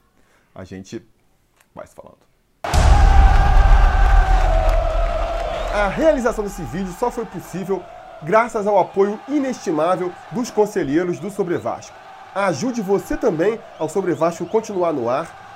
A 0.54 0.64
gente 0.64 1.04
vai 1.74 1.86
se 1.86 1.94
falando. 1.94 2.18
A 5.72 5.88
realização 5.88 6.44
desse 6.44 6.62
vídeo 6.62 6.92
só 6.92 7.10
foi 7.10 7.24
possível 7.26 7.82
graças 8.22 8.66
ao 8.66 8.78
apoio 8.78 9.18
inestimável 9.28 10.12
dos 10.30 10.50
conselheiros 10.50 11.18
do 11.18 11.30
Sobre 11.30 11.56
Vasco. 11.58 11.96
Ajude 12.34 12.82
você 12.82 13.16
também 13.16 13.58
ao 13.78 13.88
Sobre 13.88 14.12
Vasco 14.14 14.46
continuar 14.46 14.92
no 14.92 15.08
ar 15.08 15.49